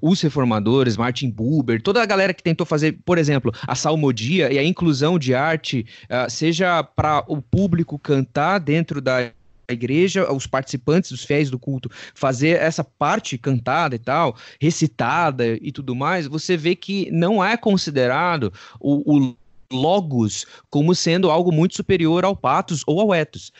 os 0.00 0.20
reformadores, 0.20 0.96
Martin 0.96 1.30
Buber, 1.30 1.82
toda 1.82 2.02
a 2.02 2.06
galera 2.06 2.34
que 2.34 2.42
tentou 2.42 2.66
fazer, 2.66 2.98
por 3.04 3.18
exemplo, 3.18 3.52
a 3.66 3.74
salmodia 3.74 4.52
e 4.52 4.58
a 4.58 4.64
inclusão 4.64 5.18
de 5.18 5.34
arte, 5.34 5.86
uh, 6.04 6.30
seja 6.30 6.82
para 6.82 7.24
o 7.28 7.40
público 7.40 7.98
cantar 7.98 8.58
dentro 8.58 9.00
da 9.00 9.30
igreja, 9.72 10.30
os 10.32 10.46
participantes, 10.46 11.10
os 11.10 11.24
fiéis 11.24 11.50
do 11.50 11.58
culto, 11.58 11.90
fazer 12.14 12.60
essa 12.60 12.82
parte 12.82 13.38
cantada 13.38 13.94
e 13.94 13.98
tal, 13.98 14.36
recitada 14.60 15.58
e 15.60 15.70
tudo 15.72 15.94
mais, 15.94 16.26
você 16.26 16.56
vê 16.56 16.74
que 16.74 17.10
não 17.10 17.44
é 17.44 17.56
considerado 17.56 18.52
o, 18.80 19.18
o 19.18 19.36
logos 19.72 20.46
como 20.68 20.94
sendo 20.94 21.30
algo 21.30 21.52
muito 21.52 21.74
superior 21.74 22.24
ao 22.24 22.36
patos 22.36 22.82
ou 22.86 23.00
ao 23.00 23.14
ethos. 23.14 23.52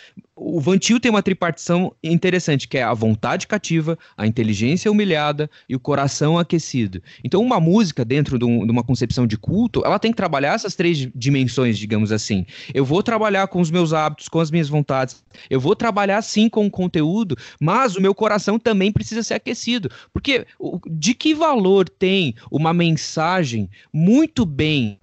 O 0.42 0.58
Vantil 0.58 0.98
tem 0.98 1.10
uma 1.10 1.22
tripartição 1.22 1.94
interessante, 2.02 2.66
que 2.66 2.78
é 2.78 2.82
a 2.82 2.94
vontade 2.94 3.46
cativa, 3.46 3.98
a 4.16 4.26
inteligência 4.26 4.90
humilhada 4.90 5.50
e 5.68 5.76
o 5.76 5.80
coração 5.80 6.38
aquecido. 6.38 7.02
Então, 7.22 7.42
uma 7.42 7.60
música, 7.60 8.06
dentro 8.06 8.38
de, 8.38 8.46
um, 8.46 8.64
de 8.64 8.72
uma 8.72 8.82
concepção 8.82 9.26
de 9.26 9.36
culto, 9.36 9.82
ela 9.84 9.98
tem 9.98 10.10
que 10.10 10.16
trabalhar 10.16 10.54
essas 10.54 10.74
três 10.74 11.10
dimensões, 11.14 11.78
digamos 11.78 12.10
assim. 12.10 12.46
Eu 12.72 12.86
vou 12.86 13.02
trabalhar 13.02 13.48
com 13.48 13.60
os 13.60 13.70
meus 13.70 13.92
hábitos, 13.92 14.28
com 14.28 14.40
as 14.40 14.50
minhas 14.50 14.68
vontades, 14.68 15.22
eu 15.50 15.60
vou 15.60 15.76
trabalhar 15.76 16.22
sim 16.22 16.48
com 16.48 16.66
o 16.66 16.70
conteúdo, 16.70 17.36
mas 17.60 17.94
o 17.94 18.00
meu 18.00 18.14
coração 18.14 18.58
também 18.58 18.90
precisa 18.90 19.22
ser 19.22 19.34
aquecido. 19.34 19.90
Porque 20.10 20.46
de 20.90 21.12
que 21.12 21.34
valor 21.34 21.86
tem 21.86 22.34
uma 22.50 22.72
mensagem 22.72 23.68
muito 23.92 24.46
bem 24.46 24.99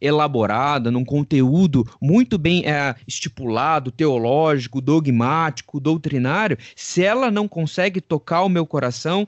elaborada, 0.00 0.90
num 0.90 1.04
conteúdo 1.04 1.84
muito 2.00 2.38
bem 2.38 2.64
é, 2.64 2.94
estipulado, 3.06 3.90
teológico, 3.90 4.80
dogmático, 4.80 5.80
doutrinário, 5.80 6.58
se 6.76 7.02
ela 7.02 7.30
não 7.30 7.48
consegue 7.48 8.00
tocar 8.00 8.42
o 8.42 8.48
meu 8.48 8.66
coração 8.66 9.26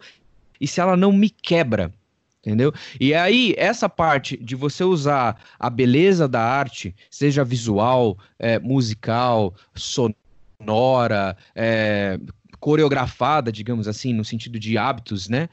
e 0.60 0.66
se 0.66 0.80
ela 0.80 0.96
não 0.96 1.12
me 1.12 1.30
quebra. 1.30 1.92
Entendeu? 2.40 2.72
E 2.98 3.12
aí, 3.12 3.54
essa 3.58 3.86
parte 3.86 4.34
de 4.38 4.56
você 4.56 4.82
usar 4.82 5.38
a 5.58 5.68
beleza 5.68 6.26
da 6.26 6.40
arte, 6.40 6.94
seja 7.10 7.44
visual, 7.44 8.16
é, 8.38 8.58
musical, 8.58 9.54
sonora, 9.74 11.36
é, 11.54 12.18
coreografada, 12.58 13.52
digamos 13.52 13.86
assim, 13.86 14.14
no 14.14 14.24
sentido 14.24 14.58
de 14.58 14.78
hábitos, 14.78 15.28
né? 15.28 15.50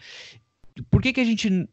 Por 0.89 1.01
que, 1.01 1.11
que 1.11 1.19
a 1.19 1.25
gente 1.25 1.67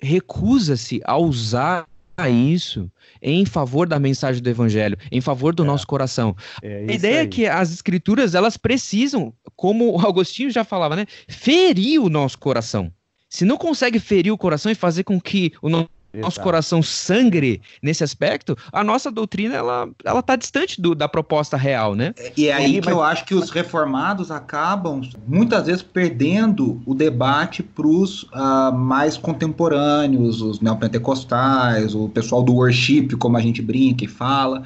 recusa-se 0.00 1.00
a 1.04 1.16
usar 1.16 1.86
isso 2.26 2.90
em 3.20 3.44
favor 3.44 3.86
da 3.86 3.98
mensagem 3.98 4.42
do 4.42 4.48
evangelho, 4.48 4.96
em 5.12 5.20
favor 5.20 5.54
do 5.54 5.62
é. 5.62 5.66
nosso 5.66 5.86
coração. 5.86 6.34
É 6.62 6.86
a 6.88 6.92
ideia 6.94 7.20
aí. 7.20 7.26
é 7.26 7.28
que 7.28 7.46
as 7.46 7.70
escrituras, 7.72 8.34
elas 8.34 8.56
precisam, 8.56 9.32
como 9.54 9.92
o 9.94 10.00
Agostinho 10.00 10.50
já 10.50 10.64
falava, 10.64 10.96
né, 10.96 11.06
ferir 11.28 12.00
o 12.00 12.08
nosso 12.08 12.38
coração. 12.38 12.90
Se 13.28 13.44
não 13.44 13.58
consegue 13.58 13.98
ferir 13.98 14.32
o 14.32 14.38
coração 14.38 14.72
e 14.72 14.74
fazer 14.74 15.04
com 15.04 15.20
que 15.20 15.52
o 15.60 15.68
nosso 15.68 15.90
nosso 16.12 16.40
coração 16.40 16.82
sangre 16.82 17.60
nesse 17.82 18.02
aspecto, 18.02 18.56
a 18.72 18.82
nossa 18.82 19.10
doutrina 19.10 19.54
ela, 19.54 19.88
ela 20.04 20.22
tá 20.22 20.36
distante 20.36 20.80
do, 20.80 20.94
da 20.94 21.08
proposta 21.08 21.56
real, 21.56 21.94
né? 21.94 22.14
E 22.36 22.48
é 22.48 22.54
aí 22.54 22.80
que 22.80 22.90
eu 22.90 23.02
acho 23.02 23.24
que 23.24 23.34
os 23.34 23.50
reformados 23.50 24.30
acabam 24.30 25.02
muitas 25.26 25.66
vezes 25.66 25.82
perdendo 25.82 26.80
o 26.86 26.94
debate 26.94 27.62
para 27.62 27.86
os 27.86 28.22
uh, 28.24 28.28
ah, 28.32 28.72
mais 28.72 29.16
contemporâneos, 29.16 30.40
os 30.40 30.60
neopentecostais, 30.60 31.94
o 31.94 32.08
pessoal 32.08 32.42
do 32.42 32.54
worship, 32.54 33.08
como 33.18 33.36
a 33.36 33.40
gente 33.40 33.60
brinca 33.60 34.04
e 34.04 34.08
fala, 34.08 34.62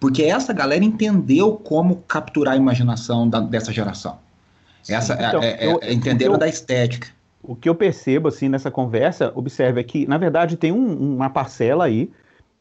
porque 0.00 0.22
essa 0.22 0.52
galera 0.52 0.84
entendeu 0.84 1.52
como 1.52 1.96
capturar 2.08 2.54
a 2.54 2.56
imaginação 2.56 3.28
da, 3.28 3.40
dessa 3.40 3.72
geração. 3.72 4.18
Essa 4.88 5.14
então, 5.14 5.42
é, 5.42 5.66
é, 5.66 5.78
é, 5.82 5.92
entenderam 5.92 6.34
eu, 6.34 6.38
da 6.38 6.48
estética 6.48 7.15
o 7.46 7.54
que 7.54 7.68
eu 7.68 7.74
percebo 7.74 8.28
assim 8.28 8.48
nessa 8.48 8.70
conversa, 8.70 9.32
observe 9.34 9.80
é 9.80 9.84
que, 9.84 10.06
na 10.06 10.18
verdade, 10.18 10.56
tem 10.56 10.72
um, 10.72 11.14
uma 11.14 11.30
parcela 11.30 11.84
aí 11.84 12.10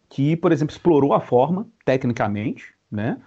que, 0.07 0.35
por 0.35 0.51
exemplo, 0.51 0.73
explorou 0.73 1.13
a 1.13 1.19
forma 1.19 1.67
tecnicamente, 1.83 2.73
né? 2.91 3.17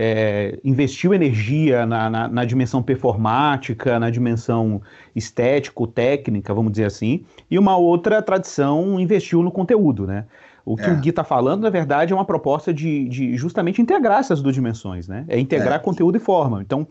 É, 0.00 0.60
investiu 0.62 1.12
energia 1.12 1.84
na, 1.84 2.08
na, 2.08 2.28
na, 2.28 2.44
dimensão 2.44 2.80
performática, 2.80 3.98
na 3.98 4.10
dimensão 4.10 4.80
estético-técnica, 5.16 6.54
vamos 6.54 6.70
dizer 6.70 6.84
assim, 6.84 7.24
e 7.50 7.58
uma 7.58 7.76
outra 7.76 8.22
tradição 8.22 9.00
investiu 9.00 9.42
no 9.42 9.50
conteúdo, 9.50 10.06
né? 10.06 10.26
O 10.64 10.76
que 10.76 10.84
é. 10.84 10.92
o 10.92 11.00
Gui 11.00 11.08
está 11.08 11.24
falando, 11.24 11.62
na 11.62 11.70
verdade, 11.70 12.12
é 12.12 12.16
uma 12.16 12.24
proposta 12.24 12.72
de, 12.72 13.08
de, 13.08 13.36
justamente 13.36 13.82
integrar 13.82 14.20
essas 14.20 14.40
duas 14.40 14.54
dimensões, 14.54 15.08
né? 15.08 15.24
É 15.26 15.40
integrar 15.40 15.76
é. 15.76 15.78
conteúdo 15.78 16.16
e 16.16 16.20
forma. 16.20 16.62
Então, 16.62 16.86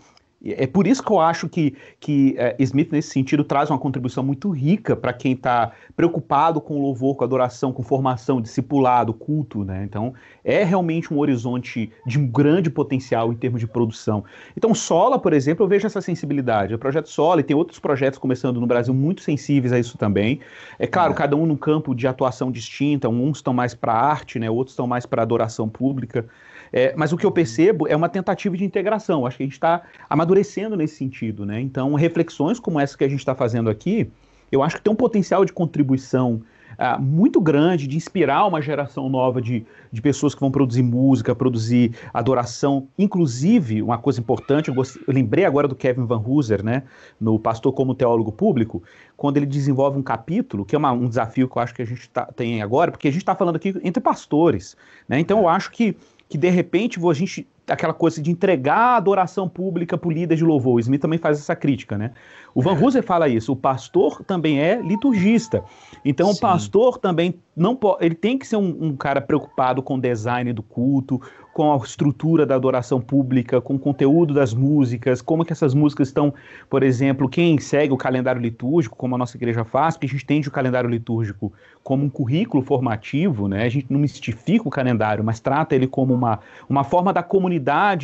É 0.45 0.67
por 0.67 0.85
isso 0.85 1.01
que 1.01 1.11
eu 1.11 1.19
acho 1.19 1.49
que, 1.49 1.75
que 1.99 2.35
é, 2.37 2.55
Smith, 2.59 2.91
nesse 2.91 3.09
sentido, 3.09 3.43
traz 3.43 3.71
uma 3.71 3.79
contribuição 3.79 4.23
muito 4.23 4.51
rica 4.51 4.95
para 4.95 5.11
quem 5.11 5.33
está 5.33 5.71
preocupado 5.95 6.61
com 6.61 6.79
louvor, 6.79 7.15
com 7.15 7.23
adoração, 7.23 7.73
com 7.73 7.81
formação, 7.81 8.39
discipulado, 8.39 9.13
culto. 9.15 9.63
Né? 9.63 9.83
Então, 9.83 10.13
é 10.43 10.63
realmente 10.63 11.11
um 11.11 11.17
horizonte 11.17 11.91
de 12.05 12.19
um 12.19 12.27
grande 12.27 12.69
potencial 12.69 13.33
em 13.33 13.35
termos 13.35 13.59
de 13.59 13.67
produção. 13.67 14.23
Então, 14.55 14.75
Sola, 14.75 15.17
por 15.17 15.33
exemplo, 15.33 15.65
eu 15.65 15.67
vejo 15.67 15.87
essa 15.87 16.01
sensibilidade. 16.01 16.75
O 16.75 16.77
projeto 16.77 17.09
Sola, 17.09 17.41
e 17.41 17.43
tem 17.43 17.55
outros 17.55 17.79
projetos 17.79 18.19
começando 18.19 18.61
no 18.61 18.67
Brasil 18.67 18.93
muito 18.93 19.21
sensíveis 19.21 19.73
a 19.73 19.79
isso 19.79 19.97
também. 19.97 20.39
É 20.77 20.85
claro, 20.85 21.13
é. 21.13 21.15
cada 21.15 21.35
um 21.35 21.47
num 21.47 21.57
campo 21.57 21.95
de 21.95 22.07
atuação 22.07 22.51
distinta, 22.51 23.09
uns 23.09 23.37
estão 23.37 23.55
mais 23.55 23.73
para 23.73 23.93
arte, 23.93 24.37
né? 24.37 24.49
outros 24.51 24.73
estão 24.73 24.85
mais 24.85 25.05
para 25.07 25.23
adoração 25.23 25.67
pública. 25.67 26.25
É, 26.71 26.93
mas 26.95 27.13
o 27.13 27.17
que 27.17 27.25
eu 27.25 27.31
percebo 27.31 27.87
é 27.87 27.95
uma 27.95 28.09
tentativa 28.09 28.55
de 28.57 28.65
integração. 28.65 29.25
Acho 29.25 29.37
que 29.37 29.43
a 29.43 29.45
gente 29.45 29.53
está 29.53 29.83
amadurecendo 30.09 30.75
nesse 30.75 30.95
sentido, 30.95 31.45
né? 31.45 31.59
Então, 31.59 31.93
reflexões 31.93 32.59
como 32.59 32.79
essa 32.79 32.97
que 32.97 33.03
a 33.03 33.09
gente 33.09 33.19
está 33.19 33.35
fazendo 33.35 33.69
aqui, 33.69 34.11
eu 34.51 34.63
acho 34.63 34.77
que 34.77 34.81
tem 34.81 34.91
um 34.91 34.95
potencial 34.95 35.43
de 35.43 35.51
contribuição 35.51 36.41
uh, 36.77 37.01
muito 37.01 37.41
grande, 37.41 37.87
de 37.87 37.97
inspirar 37.97 38.45
uma 38.45 38.61
geração 38.61 39.09
nova 39.09 39.41
de, 39.41 39.65
de 39.91 40.01
pessoas 40.01 40.33
que 40.33 40.41
vão 40.41 40.51
produzir 40.51 40.83
música, 40.83 41.35
produzir 41.35 41.95
adoração. 42.13 42.87
Inclusive, 42.97 43.81
uma 43.81 43.97
coisa 43.97 44.19
importante, 44.19 44.69
eu, 44.69 44.75
eu 44.75 45.13
lembrei 45.13 45.45
agora 45.45 45.67
do 45.67 45.75
Kevin 45.75 46.05
Van 46.05 46.21
Hooser, 46.25 46.63
né, 46.63 46.83
no 47.19 47.37
Pastor 47.39 47.73
como 47.73 47.95
Teólogo 47.95 48.31
Público, 48.31 48.83
quando 49.15 49.37
ele 49.37 49.45
desenvolve 49.45 49.97
um 49.97 50.03
capítulo, 50.03 50.65
que 50.65 50.75
é 50.75 50.77
uma, 50.77 50.91
um 50.91 51.07
desafio 51.07 51.49
que 51.49 51.57
eu 51.57 51.61
acho 51.61 51.73
que 51.73 51.81
a 51.81 51.85
gente 51.85 52.09
tá, 52.09 52.25
tem 52.25 52.61
agora, 52.61 52.91
porque 52.91 53.07
a 53.07 53.11
gente 53.11 53.21
está 53.21 53.35
falando 53.35 53.55
aqui 53.55 53.75
entre 53.83 54.01
pastores. 54.01 54.77
Né? 55.07 55.19
Então, 55.19 55.39
eu 55.39 55.49
acho 55.49 55.71
que 55.71 55.97
que 56.29 56.37
de 56.37 56.49
repente 56.49 56.99
a 56.99 57.13
gente 57.13 57.47
aquela 57.69 57.93
coisa 57.93 58.21
de 58.21 58.31
entregar 58.31 58.77
a 58.77 58.97
adoração 58.97 59.47
pública 59.47 59.97
por 59.97 60.11
líder 60.11 60.35
de 60.35 60.43
louvor. 60.43 60.75
O 60.75 60.79
Smith 60.79 61.01
também 61.01 61.19
faz 61.19 61.39
essa 61.39 61.55
crítica, 61.55 61.97
né? 61.97 62.11
O 62.55 62.61
Van 62.61 62.73
Hooser 62.73 63.03
fala 63.03 63.27
isso. 63.27 63.51
O 63.51 63.55
pastor 63.55 64.23
também 64.23 64.59
é 64.59 64.81
liturgista. 64.81 65.63
Então, 66.03 66.31
Sim. 66.31 66.37
o 66.37 66.41
pastor 66.41 66.97
também 66.97 67.35
não 67.55 67.75
pode, 67.75 68.05
ele 68.05 68.15
tem 68.15 68.37
que 68.37 68.47
ser 68.47 68.55
um, 68.55 68.77
um, 68.79 68.95
cara 68.95 69.19
preocupado 69.19 69.81
com 69.81 69.95
o 69.95 70.01
design 70.01 70.53
do 70.53 70.61
culto, 70.61 71.19
com 71.53 71.73
a 71.73 71.77
estrutura 71.77 72.45
da 72.45 72.55
adoração 72.55 73.01
pública, 73.01 73.59
com 73.59 73.75
o 73.75 73.79
conteúdo 73.79 74.33
das 74.33 74.53
músicas, 74.53 75.23
como 75.23 75.43
que 75.43 75.51
essas 75.51 75.73
músicas 75.73 76.09
estão, 76.09 76.31
por 76.69 76.83
exemplo, 76.83 77.27
quem 77.27 77.57
segue 77.57 77.91
o 77.91 77.97
calendário 77.97 78.39
litúrgico, 78.39 78.95
como 78.95 79.15
a 79.15 79.17
nossa 79.17 79.35
igreja 79.35 79.65
faz, 79.65 79.95
porque 79.95 80.05
a 80.05 80.09
gente 80.09 80.23
entende 80.23 80.47
o 80.47 80.51
calendário 80.51 80.87
litúrgico 80.87 81.51
como 81.83 82.05
um 82.05 82.09
currículo 82.09 82.61
formativo, 82.61 83.47
né? 83.47 83.63
A 83.63 83.69
gente 83.69 83.91
não 83.91 83.99
mistifica 83.99 84.67
o 84.67 84.71
calendário, 84.71 85.23
mas 85.23 85.39
trata 85.39 85.73
ele 85.73 85.87
como 85.87 86.13
uma, 86.13 86.39
uma 86.69 86.83
forma 86.83 87.11
da 87.11 87.23
comunidade 87.23 87.56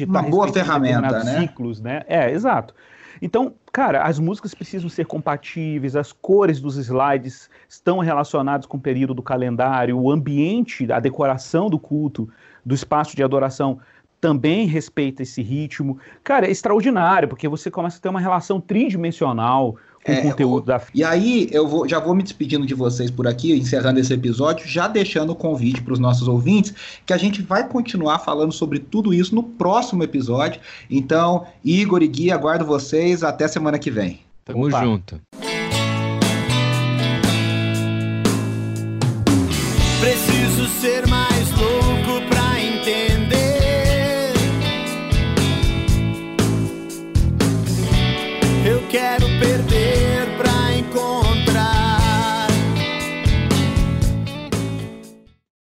uma 0.06 0.24
tá 0.24 0.30
boa 0.30 0.52
ferramenta, 0.52 1.24
né? 1.24 1.40
ciclos, 1.42 1.80
né? 1.80 2.02
É, 2.08 2.32
exato. 2.32 2.74
Então, 3.22 3.54
cara, 3.72 4.04
as 4.04 4.20
músicas 4.20 4.54
precisam 4.54 4.90
ser 4.90 5.06
compatíveis, 5.06 5.96
as 5.96 6.12
cores 6.12 6.60
dos 6.60 6.78
slides 6.78 7.50
estão 7.70 8.00
relacionadas 8.00 8.66
com 8.66 8.78
o 8.78 8.82
período 8.82 9.14
do 9.14 9.22
calendário, 9.22 9.98
o 9.98 10.12
ambiente, 10.12 10.92
a 10.92 11.00
decoração 11.00 11.70
do 11.70 11.80
culto, 11.80 12.28
do 12.66 12.76
espaço 12.76 13.16
de 13.16 13.24
adoração 13.24 13.80
também 14.20 14.66
respeita 14.66 15.22
esse 15.22 15.42
ritmo. 15.42 15.98
Cara, 16.24 16.48
é 16.48 16.52
extraordinário, 16.52 17.28
porque 17.28 17.48
você 17.48 17.70
começa 17.70 17.98
a 17.98 18.02
ter 18.02 18.08
uma 18.08 18.22
relação 18.22 18.60
tridimensional 18.62 19.76
com 20.04 20.12
é, 20.12 20.22
conteúdo 20.22 20.66
da 20.66 20.82
E 20.94 21.04
aí, 21.04 21.48
eu 21.52 21.68
vou, 21.68 21.88
já 21.88 22.00
vou 22.00 22.14
me 22.14 22.24
despedindo 22.24 22.66
de 22.66 22.74
vocês 22.74 23.10
por 23.10 23.28
aqui, 23.28 23.54
encerrando 23.54 24.00
esse 24.00 24.14
episódio, 24.14 24.68
já 24.68 24.88
deixando 24.88 25.32
o 25.32 25.36
convite 25.36 25.82
para 25.82 25.94
os 25.94 26.00
nossos 26.00 26.28
ouvintes, 26.28 26.74
que 27.06 27.14
a 27.14 27.18
gente 27.18 27.42
vai 27.42 27.68
continuar 27.68 28.20
falando 28.20 28.52
sobre 28.52 28.80
tudo 28.80 29.14
isso 29.14 29.34
no 29.34 29.44
próximo 29.44 30.04
episódio. 30.04 30.60
Então, 30.90 31.46
Igor 31.64 32.04
e 32.04 32.08
Gui, 32.08 32.32
aguardo 32.32 32.66
vocês. 32.66 33.24
Até 33.24 33.48
semana 33.48 33.80
que 33.80 33.90
vem. 33.90 34.20
Tamo 34.46 34.68
Opa. 34.68 34.84
junto. 34.84 35.22